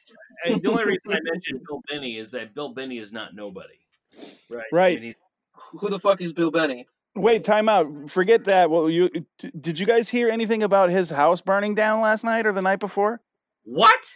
[0.45, 3.79] and the only reason I mentioned Bill Binney is that Bill Binney is not nobody,
[4.49, 4.63] right?
[4.71, 4.95] I Right.
[4.95, 5.15] mean, he's-
[5.79, 6.87] Who the fuck is Bill Binney?
[7.15, 8.09] Wait, time out.
[8.09, 8.69] Forget that.
[8.69, 9.09] Well, you
[9.59, 12.79] did you guys hear anything about his house burning down last night or the night
[12.79, 13.21] before?
[13.63, 14.15] what?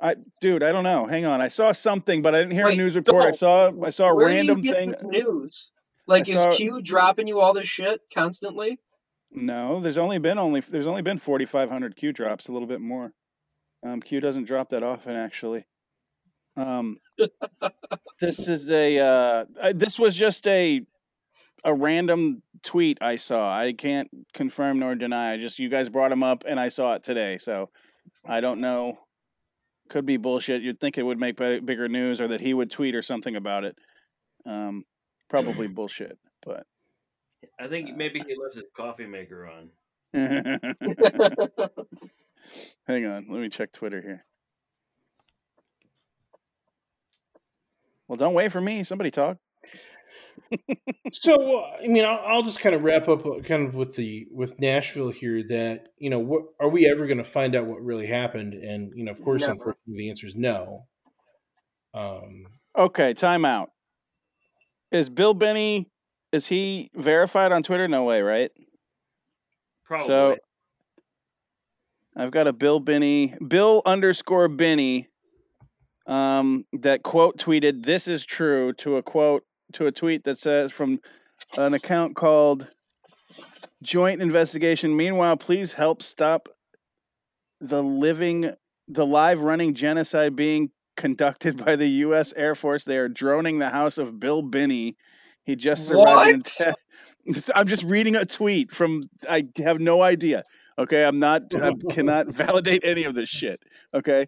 [0.00, 1.06] I, dude, I don't know.
[1.06, 1.40] Hang on.
[1.40, 3.22] I saw something, but I didn't hear Wait, a news report.
[3.22, 3.36] I don't.
[3.36, 4.90] saw I saw a Where random do you get thing.
[4.90, 5.70] this news?
[6.06, 8.78] Like, I is saw- Q dropping you all this shit constantly?
[9.30, 13.12] No, there's only been only there's only been 4,500 Q drops, a little bit more.
[13.82, 15.64] Um, Q doesn't drop that often, actually.
[16.56, 16.98] Um,
[18.20, 20.82] this is a uh, uh, this was just a
[21.64, 23.56] a random tweet I saw.
[23.56, 25.32] I can't confirm nor deny.
[25.32, 27.70] I just you guys brought him up, and I saw it today, so
[28.24, 28.98] I don't know.
[29.88, 30.62] Could be bullshit.
[30.62, 33.64] You'd think it would make bigger news, or that he would tweet or something about
[33.64, 33.76] it.
[34.46, 34.84] Um,
[35.28, 36.66] probably bullshit, but.
[37.60, 39.68] I think maybe he left his coffee maker on.
[42.86, 44.24] Hang on, let me check Twitter here.
[48.08, 48.84] Well, don't wait for me.
[48.84, 49.38] Somebody talk.
[51.12, 53.96] so uh, I mean, I'll, I'll just kind of wrap up uh, kind of with
[53.96, 55.42] the with Nashville here.
[55.42, 58.54] That you know, what are we ever going to find out what really happened?
[58.54, 59.52] And you know, of course, Never.
[59.52, 60.86] unfortunately, the answer is no.
[61.94, 62.46] Um,
[62.76, 63.70] Okay, time out.
[64.90, 65.88] Is Bill Binney
[66.32, 67.86] is he verified on Twitter?
[67.86, 68.50] No way, right?
[69.84, 70.06] Probably.
[70.06, 70.36] So
[72.16, 75.08] I've got a Bill Binney, Bill underscore Binney,
[76.06, 80.70] um, that quote tweeted, "This is true" to a quote to a tweet that says
[80.70, 81.00] from
[81.56, 82.70] an account called
[83.82, 84.96] Joint Investigation.
[84.96, 86.48] Meanwhile, please help stop
[87.60, 88.52] the living,
[88.88, 92.32] the live running genocide being conducted by the U.S.
[92.36, 92.84] Air Force.
[92.84, 94.96] They are droning the house of Bill Binney.
[95.44, 96.50] He just survived.
[97.54, 99.04] I'm just reading a tweet from.
[99.28, 100.42] I have no idea.
[100.78, 101.54] Okay, I'm not.
[101.54, 103.60] I cannot validate any of this shit.
[103.94, 104.26] Okay.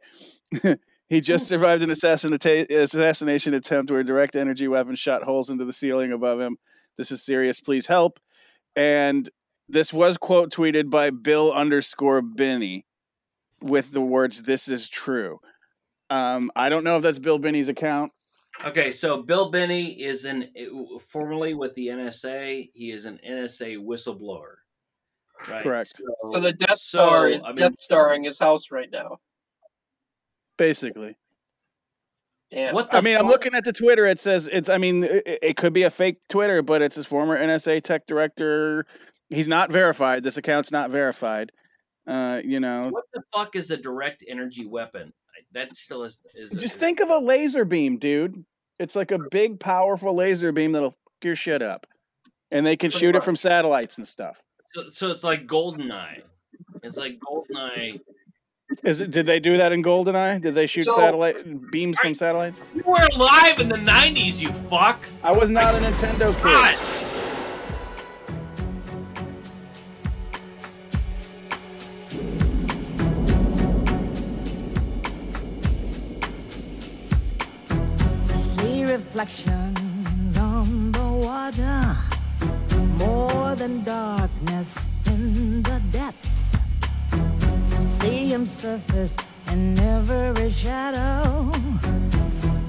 [1.08, 5.64] He just survived an assassinata- assassination attempt where a direct energy weapon shot holes into
[5.64, 6.58] the ceiling above him.
[6.96, 7.60] This is serious.
[7.60, 8.18] Please help.
[8.74, 9.28] And
[9.68, 12.86] this was quote tweeted by Bill underscore Binney
[13.60, 15.38] with the words, This is true.
[16.10, 18.12] Um, I don't know if that's Bill Binney's account.
[18.64, 20.48] Okay, so Bill Binney is an
[21.00, 22.70] formerly with the NSA.
[22.74, 24.54] He is an NSA whistleblower.
[25.48, 25.62] Right.
[25.62, 26.00] Correct.
[26.32, 29.18] So the Death so, Star is I mean- Death Starring his house right now.
[30.56, 31.16] Basically.
[32.50, 32.74] Damn.
[32.74, 34.06] What the I mean, I'm looking at the Twitter.
[34.06, 34.68] It says it's.
[34.68, 38.06] I mean, it, it could be a fake Twitter, but it's his former NSA tech
[38.06, 38.86] director.
[39.28, 40.22] He's not verified.
[40.22, 41.50] This account's not verified.
[42.06, 45.12] Uh, you know, What the fuck is a direct energy weapon?
[45.52, 46.20] That still is.
[46.34, 48.44] is just think of a laser beam, dude.
[48.78, 51.86] It's like a big, powerful laser beam that'll fuck your shit up,
[52.52, 54.40] and they can shoot it from satellites and stuff.
[54.72, 56.22] So, so it's like Goldeneye.
[56.82, 58.00] It's like Goldeneye.
[58.82, 59.10] Is it?
[59.12, 60.40] Did they do that in Goldeneye?
[60.40, 62.60] Did they shoot So- satellite uh, beams from satellites?
[62.74, 65.08] You were alive in the '90s, you fuck.
[65.22, 66.42] I was not a Nintendo kid.
[66.42, 66.76] God.
[78.36, 81.96] See reflections on the water,
[82.98, 86.35] more than darkness in the depths.
[88.00, 89.16] See him surface
[89.52, 91.50] in every shadow.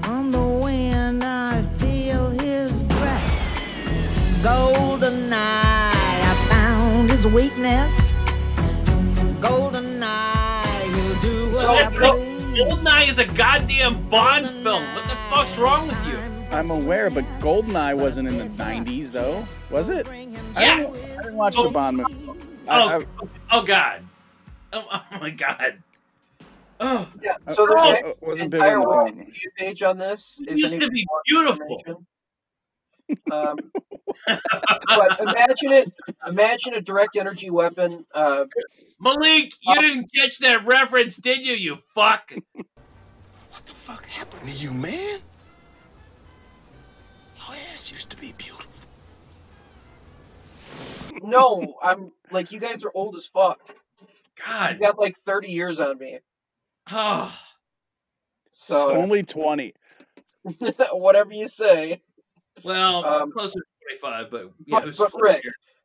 [0.08, 4.42] On the wind, I feel his breath.
[4.42, 8.12] Golden eye, I found his weakness.
[9.40, 12.12] Golden eye, he'll do what I That's right.
[12.18, 12.38] please.
[12.58, 14.82] Goldeneye is a goddamn Bond film.
[14.94, 16.18] What the fuck's wrong with you?
[16.50, 20.08] I'm aware, but Goldeneye wasn't in the '90s, though, was it?
[20.08, 20.14] I
[20.64, 20.76] Yeah.
[20.76, 21.64] didn't, I didn't watch Oh.
[21.64, 22.14] the Bond movie.
[22.66, 24.02] I- Oh, I- oh, oh God.
[24.72, 25.82] Oh, oh my God.
[26.80, 30.38] Oh, Yeah, so there's I- an I wasn't entire the Wikipedia page on this.
[30.46, 32.04] it If used to be beautiful.
[33.32, 33.56] Um,
[34.26, 35.90] but imagine it.
[36.26, 38.04] Imagine a direct energy weapon.
[38.12, 38.44] Uh,
[39.00, 41.54] Malik, you didn't catch that reference, did you?
[41.54, 42.32] You fuck.
[42.54, 45.20] What the fuck happened to you, man?
[47.48, 48.66] Your ass used to be beautiful.
[51.22, 53.58] no, I'm like you guys are old as fuck.
[54.46, 56.18] You got like 30 years on me.
[56.90, 57.36] Oh.
[58.52, 59.74] So Only twenty.
[60.92, 62.02] whatever you say.
[62.64, 65.42] Well, Um, closer to 25, but yeah, But, but Rick,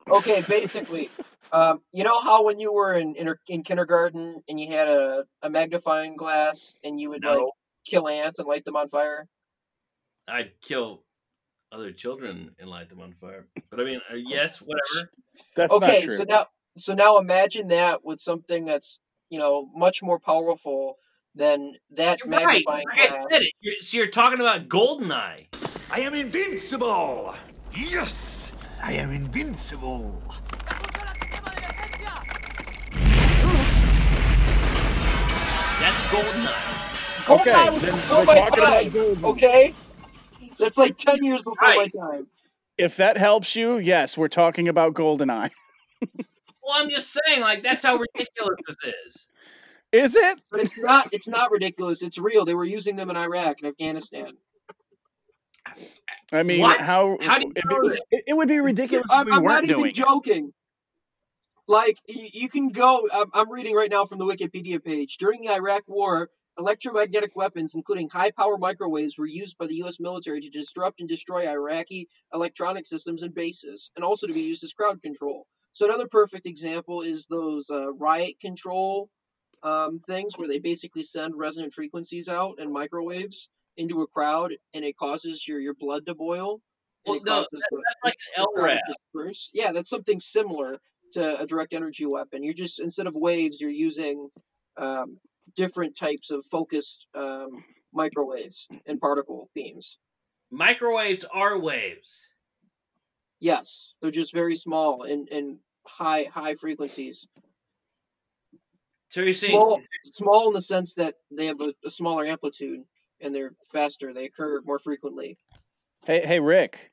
[0.10, 1.10] okay, basically,
[1.52, 5.26] um, you know how when you were in in, in kindergarten and you had a,
[5.44, 7.44] a magnifying glass and you would like
[7.86, 9.28] kill ants and light them on fire?
[10.28, 11.04] I'd kill
[11.72, 13.48] other children and light them on fire.
[13.70, 15.12] But I mean, uh, yes, whatever.
[15.56, 16.48] That's okay, so now
[16.78, 19.00] so now imagine that with something that's
[19.30, 20.96] you know much more powerful
[21.36, 23.26] than that You're magnifying Like I glass.
[23.32, 23.54] said, it.
[23.62, 25.48] You're- so you're talking about Goldeneye.
[25.92, 27.34] I am invincible!
[27.76, 28.52] Yes!
[28.82, 30.22] I am invincible!
[35.80, 37.26] That's Goldeneye.
[37.26, 38.92] Goldeneye Okay, was then before we're my time.
[38.92, 39.24] Goldeneye.
[39.24, 39.74] Okay,
[40.58, 41.92] that's like ten years before Right.
[41.94, 42.28] my time.
[42.78, 45.52] If that helps you, yes, we're talking about Goldeneye.
[46.66, 49.28] Well, I'm just saying, like that's how ridiculous this is.
[49.92, 50.40] Is it?
[50.50, 51.08] But it's not.
[51.12, 52.02] It's not ridiculous.
[52.02, 52.46] It's real.
[52.46, 54.32] They were using them in Iraq and Afghanistan.
[56.32, 56.80] I mean, What?
[56.80, 57.18] how?
[57.22, 59.56] How do you it'd know be- it, it would be ridiculous I'm, we I'm weren't
[59.56, 59.90] not even doing.
[59.92, 59.96] it.
[59.96, 60.54] joking.
[61.68, 63.08] Like you, you can go.
[63.14, 65.18] I'm, I'm reading right now from the Wikipedia page.
[65.18, 70.00] During the Iraq War, electromagnetic weapons, including high-power microwaves, were used by the U.S.
[70.00, 74.64] military to disrupt and destroy Iraqi electronic systems and bases, and also to be used
[74.64, 75.46] as crowd control.
[75.74, 79.10] So another perfect example is those uh, riot control
[79.64, 84.84] um, things, where they basically send resonant frequencies out and microwaves into a crowd, and
[84.86, 86.60] it causes your your blood to boil.
[87.06, 89.50] Well, no, that- that's like an the crowd to LRAD.
[89.54, 90.78] Yeah, that's something similar
[91.14, 92.44] to a direct energy weapon.
[92.44, 94.30] You're just instead of waves, you're using
[94.78, 95.18] um,
[95.56, 97.64] different types of focused um,
[97.94, 99.98] microwaves and particle beams.
[100.52, 102.28] Microwaves are waves.
[103.44, 107.28] Yes, they're just very small and, and high high frequencies.
[109.10, 112.86] So you're saying Small, small in the sense that they have a, a smaller amplitude
[113.20, 114.14] and they're faster.
[114.14, 115.38] They occur more frequently.
[116.06, 116.92] Hey, hey, Rick.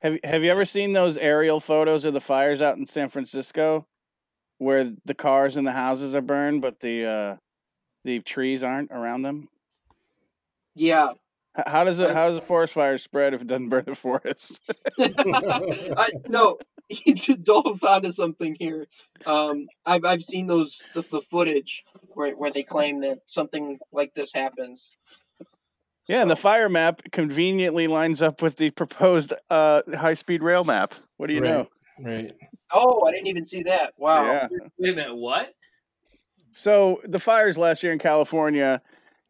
[0.00, 3.86] Have Have you ever seen those aerial photos of the fires out in San Francisco,
[4.56, 7.36] where the cars and the houses are burned, but the uh,
[8.04, 9.50] the trees aren't around them?
[10.74, 11.16] Yeah, H-
[11.66, 12.12] How does it?
[12.12, 14.60] How does a forest fire spread if it doesn't burn the forest?
[14.98, 16.58] I, no,
[17.42, 18.86] Dolph's onto something here.
[19.24, 21.84] Um, I've I've seen those the, the footage
[22.14, 24.90] where where they claim that something like this happens.
[26.08, 30.62] Yeah, and the fire map conveniently lines up with the proposed uh, high speed rail
[30.62, 30.94] map.
[31.16, 31.68] What do you know?
[31.98, 32.32] Right.
[32.72, 33.94] Oh, I didn't even see that.
[33.96, 34.24] Wow.
[34.24, 34.48] Yeah.
[34.78, 35.52] wait a minute, what?
[36.52, 38.82] So the fires last year in California,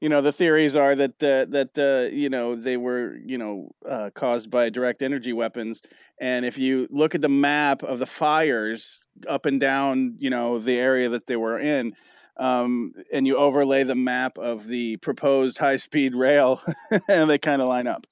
[0.06, 3.72] you know, the theories are that uh, that uh, you know they were you know
[3.84, 5.82] uh, caused by direct energy weapons,
[6.20, 10.60] and if you look at the map of the fires up and down, you know,
[10.60, 11.92] the area that they were in.
[12.36, 16.62] Um, and you overlay the map of the proposed high speed rail,
[17.08, 18.06] and they kind of line up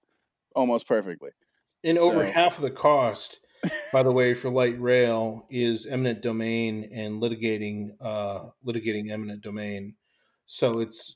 [0.57, 1.31] almost perfectly.
[1.85, 3.39] And over half of the cost,
[3.93, 9.95] by the way, for light rail is eminent domain and litigating uh, litigating eminent domain.
[10.47, 11.15] So it's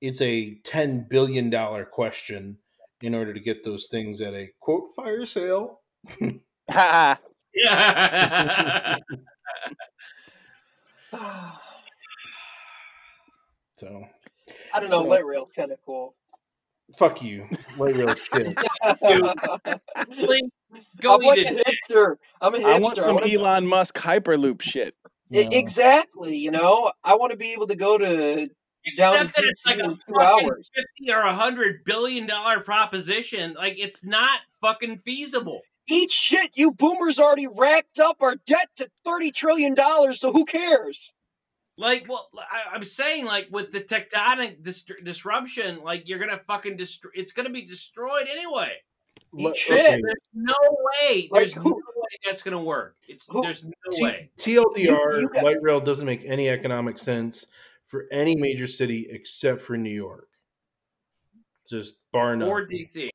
[0.00, 2.56] it's a ten billion dollar question
[3.02, 5.80] in order to get those things at a quote fire sale.
[7.54, 8.96] Yeah.
[13.76, 14.04] So
[14.74, 15.02] I don't know.
[15.02, 16.14] So- Light rail's kind of cool.
[16.96, 17.48] fuck you,
[17.78, 18.56] light rail shit.
[20.12, 20.42] Please
[21.00, 21.66] go I'm like eat a a dick.
[21.90, 22.16] hipster.
[22.40, 22.64] I'm a hipster.
[22.64, 24.94] I want some wanna- Elon Musk Hyperloop shit.
[25.32, 26.36] Exactly.
[26.36, 28.50] You know, I want to be able to go to down
[28.84, 30.70] Except that it's like a two fucking hours.
[30.74, 33.54] fifty or a hundred billion dollar proposition.
[33.54, 35.60] Like it's not fucking feasible.
[35.88, 36.56] Eat shit.
[36.56, 40.20] You boomers already racked up our debt to thirty trillion dollars.
[40.20, 41.12] So who cares?
[41.76, 46.76] Like, well, I, I'm saying, like, with the tectonic dis- disruption, like, you're gonna fucking
[46.76, 47.10] destroy.
[47.14, 48.72] It's gonna be destroyed anyway.
[49.32, 49.78] Let- shit.
[49.78, 50.00] okay.
[50.02, 51.28] There's no way.
[51.30, 52.96] Like, There's no way that's gonna work.
[53.08, 54.30] It's Who- there's no T- way.
[54.38, 54.76] TLDR,
[55.14, 57.46] You- you got- light rail doesn't make any economic sense
[57.90, 60.28] for any major city except for New York.
[61.68, 62.48] Just bar none.
[62.48, 63.10] Or DC.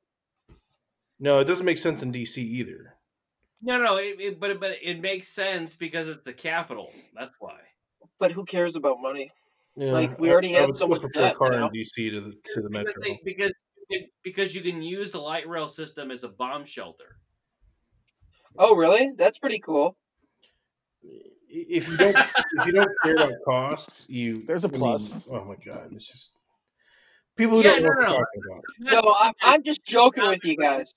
[1.19, 2.93] No, it doesn't make sense in DC either.
[3.61, 6.89] No, no, it, it, but but it makes sense because it's the capital.
[7.15, 7.57] That's why.
[8.19, 9.29] But who cares about money?
[9.77, 11.51] Yeah, Like, we I- already I have would so still much prefer debt a car
[11.51, 11.67] now.
[11.67, 12.93] in DC to the to the metro.
[13.01, 13.53] they, because
[14.23, 17.17] because you can use the light rail system as a bomb shelter.
[18.57, 19.11] Oh, really?
[19.17, 19.97] That's pretty cool.
[21.55, 25.27] If you don't if you don't care about costs, you There's a mean, plus.
[25.31, 26.33] oh my god, it's just
[27.35, 28.17] people who Yeah, don't no, know what no, no.
[28.17, 28.63] talking about.
[29.03, 30.93] No, I'm, I'm just joking with you guys.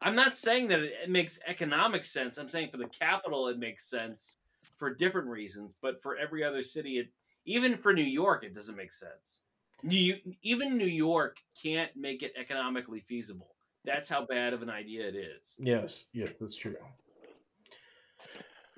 [0.00, 2.38] I'm not saying that it, it makes economic sense.
[2.38, 4.36] I'm saying for the capital it makes sense
[4.76, 7.08] for different reasons, but for every other city, it
[7.44, 9.42] even for New York it doesn't make sense.
[9.82, 13.54] New, even New York can't make it economically feasible.
[13.84, 15.54] That's how bad of an idea it is.
[15.58, 16.76] Yes, yes, that's true.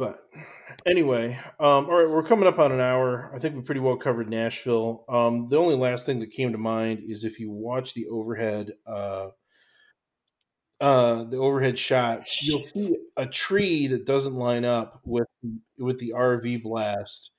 [0.00, 0.26] But
[0.86, 3.30] anyway, um, all right, we're coming up on an hour.
[3.34, 5.04] I think we pretty well covered Nashville.
[5.10, 8.72] Um, the only last thing that came to mind is if you watch the overhead
[8.86, 9.28] uh,
[10.80, 15.28] uh, the overhead shot, you'll see a tree that doesn't line up with
[15.78, 17.32] with the RV blast.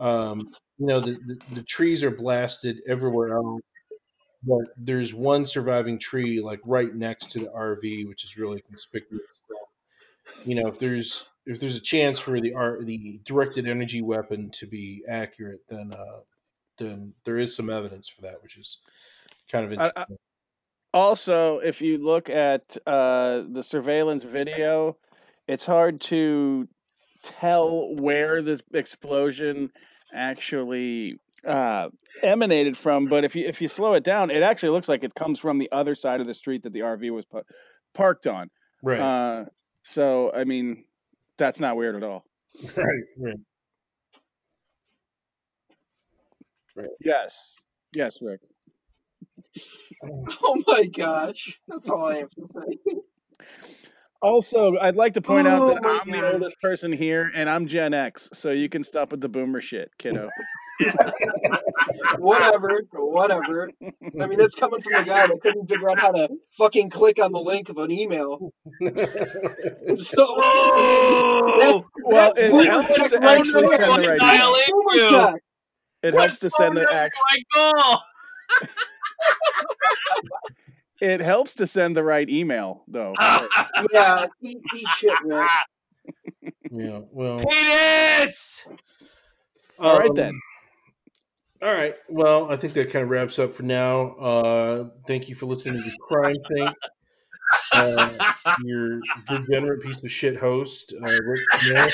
[0.00, 0.40] Um,
[0.78, 3.60] you know, the, the, the trees are blasted everywhere else,
[4.42, 9.42] but there's one surviving tree like right next to the RV, which is really conspicuous.
[10.44, 14.50] You know, if there's if there's a chance for the R, the directed energy weapon
[14.52, 16.20] to be accurate, then uh,
[16.78, 18.78] then there is some evidence for that, which is
[19.50, 20.16] kind of I- I- interesting.
[20.92, 24.96] Also, if you look at uh, the surveillance video,
[25.46, 26.68] it's hard to
[27.22, 29.70] tell where the explosion
[30.12, 31.88] actually uh,
[32.22, 33.06] emanated from.
[33.06, 35.58] But if you if you slow it down, it actually looks like it comes from
[35.58, 37.42] the other side of the street that the RV was pa-
[37.92, 38.50] parked on.
[38.82, 39.00] Right.
[39.00, 39.44] Uh,
[39.82, 40.84] so, I mean,
[41.40, 42.24] that's not weird at all.
[42.76, 43.36] right,
[46.76, 46.88] right.
[47.00, 47.56] Yes.
[47.94, 48.40] Yes, Rick.
[50.42, 51.60] Oh my gosh.
[51.68, 52.94] That's all I have to say.
[54.22, 57.66] Also, I'd like to point out Oh that I'm the oldest person here, and I'm
[57.66, 60.28] Gen X, so you can stop with the boomer shit, kiddo.
[62.18, 63.70] whatever, whatever.
[63.82, 67.18] I mean, that's coming from a guy that couldn't figure out how to fucking click
[67.22, 68.52] on the link of an email.
[68.80, 74.68] so, that's, oh, Well, it boomer helps check to right actually send the right That's
[74.68, 75.36] email.
[76.02, 77.16] It helps to send the act.
[81.00, 81.10] Goal.
[81.10, 83.14] It helps to send the right email, though.
[83.92, 85.50] Yeah, eat, eat shit, Rick.
[86.72, 87.00] Yeah.
[87.10, 87.38] Well.
[87.38, 88.64] Penis.
[89.78, 90.40] All right um, then.
[91.62, 91.94] All right.
[92.08, 94.14] Well, I think that kind of wraps up for now.
[94.14, 96.68] Uh, thank you for listening to the Crime thing.
[97.72, 98.32] Uh,
[98.64, 101.92] your degenerate piece of shit host, uh, Rick Smith,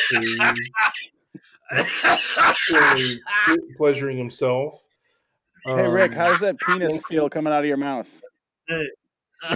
[2.96, 3.20] is
[3.76, 4.84] pleasuring himself.
[5.64, 8.22] Hey, Rick, Um, how does that penis feel coming out of your mouth?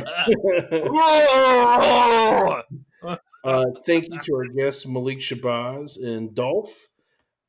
[3.45, 6.89] uh, thank you to our guests Malik Shabazz and Dolph.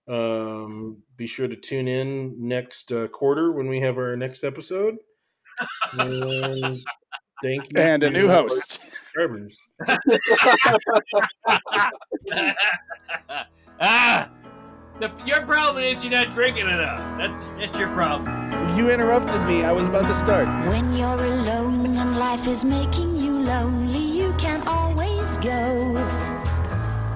[0.07, 4.97] Um, be sure to tune in next uh, quarter when we have our next episode.
[5.93, 6.81] And
[7.43, 7.79] thank you.
[7.79, 8.81] And a new host.
[13.79, 14.29] ah,
[14.99, 17.17] the, your problem is you're not drinking enough.
[17.17, 18.60] That's that's your problem.
[18.75, 19.63] You interrupted me.
[19.63, 20.47] I was about to start.
[20.67, 25.93] When you're alone and life is making you lonely, you can always go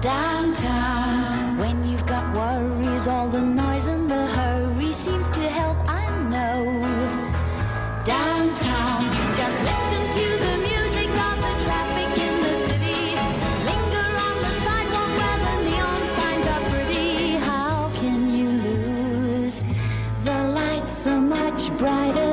[0.02, 1.56] downtown.
[1.58, 6.62] When you've got worries, all the noise and the hurry seems to help, I know.
[8.04, 8.75] Downtown,
[21.78, 22.25] brighter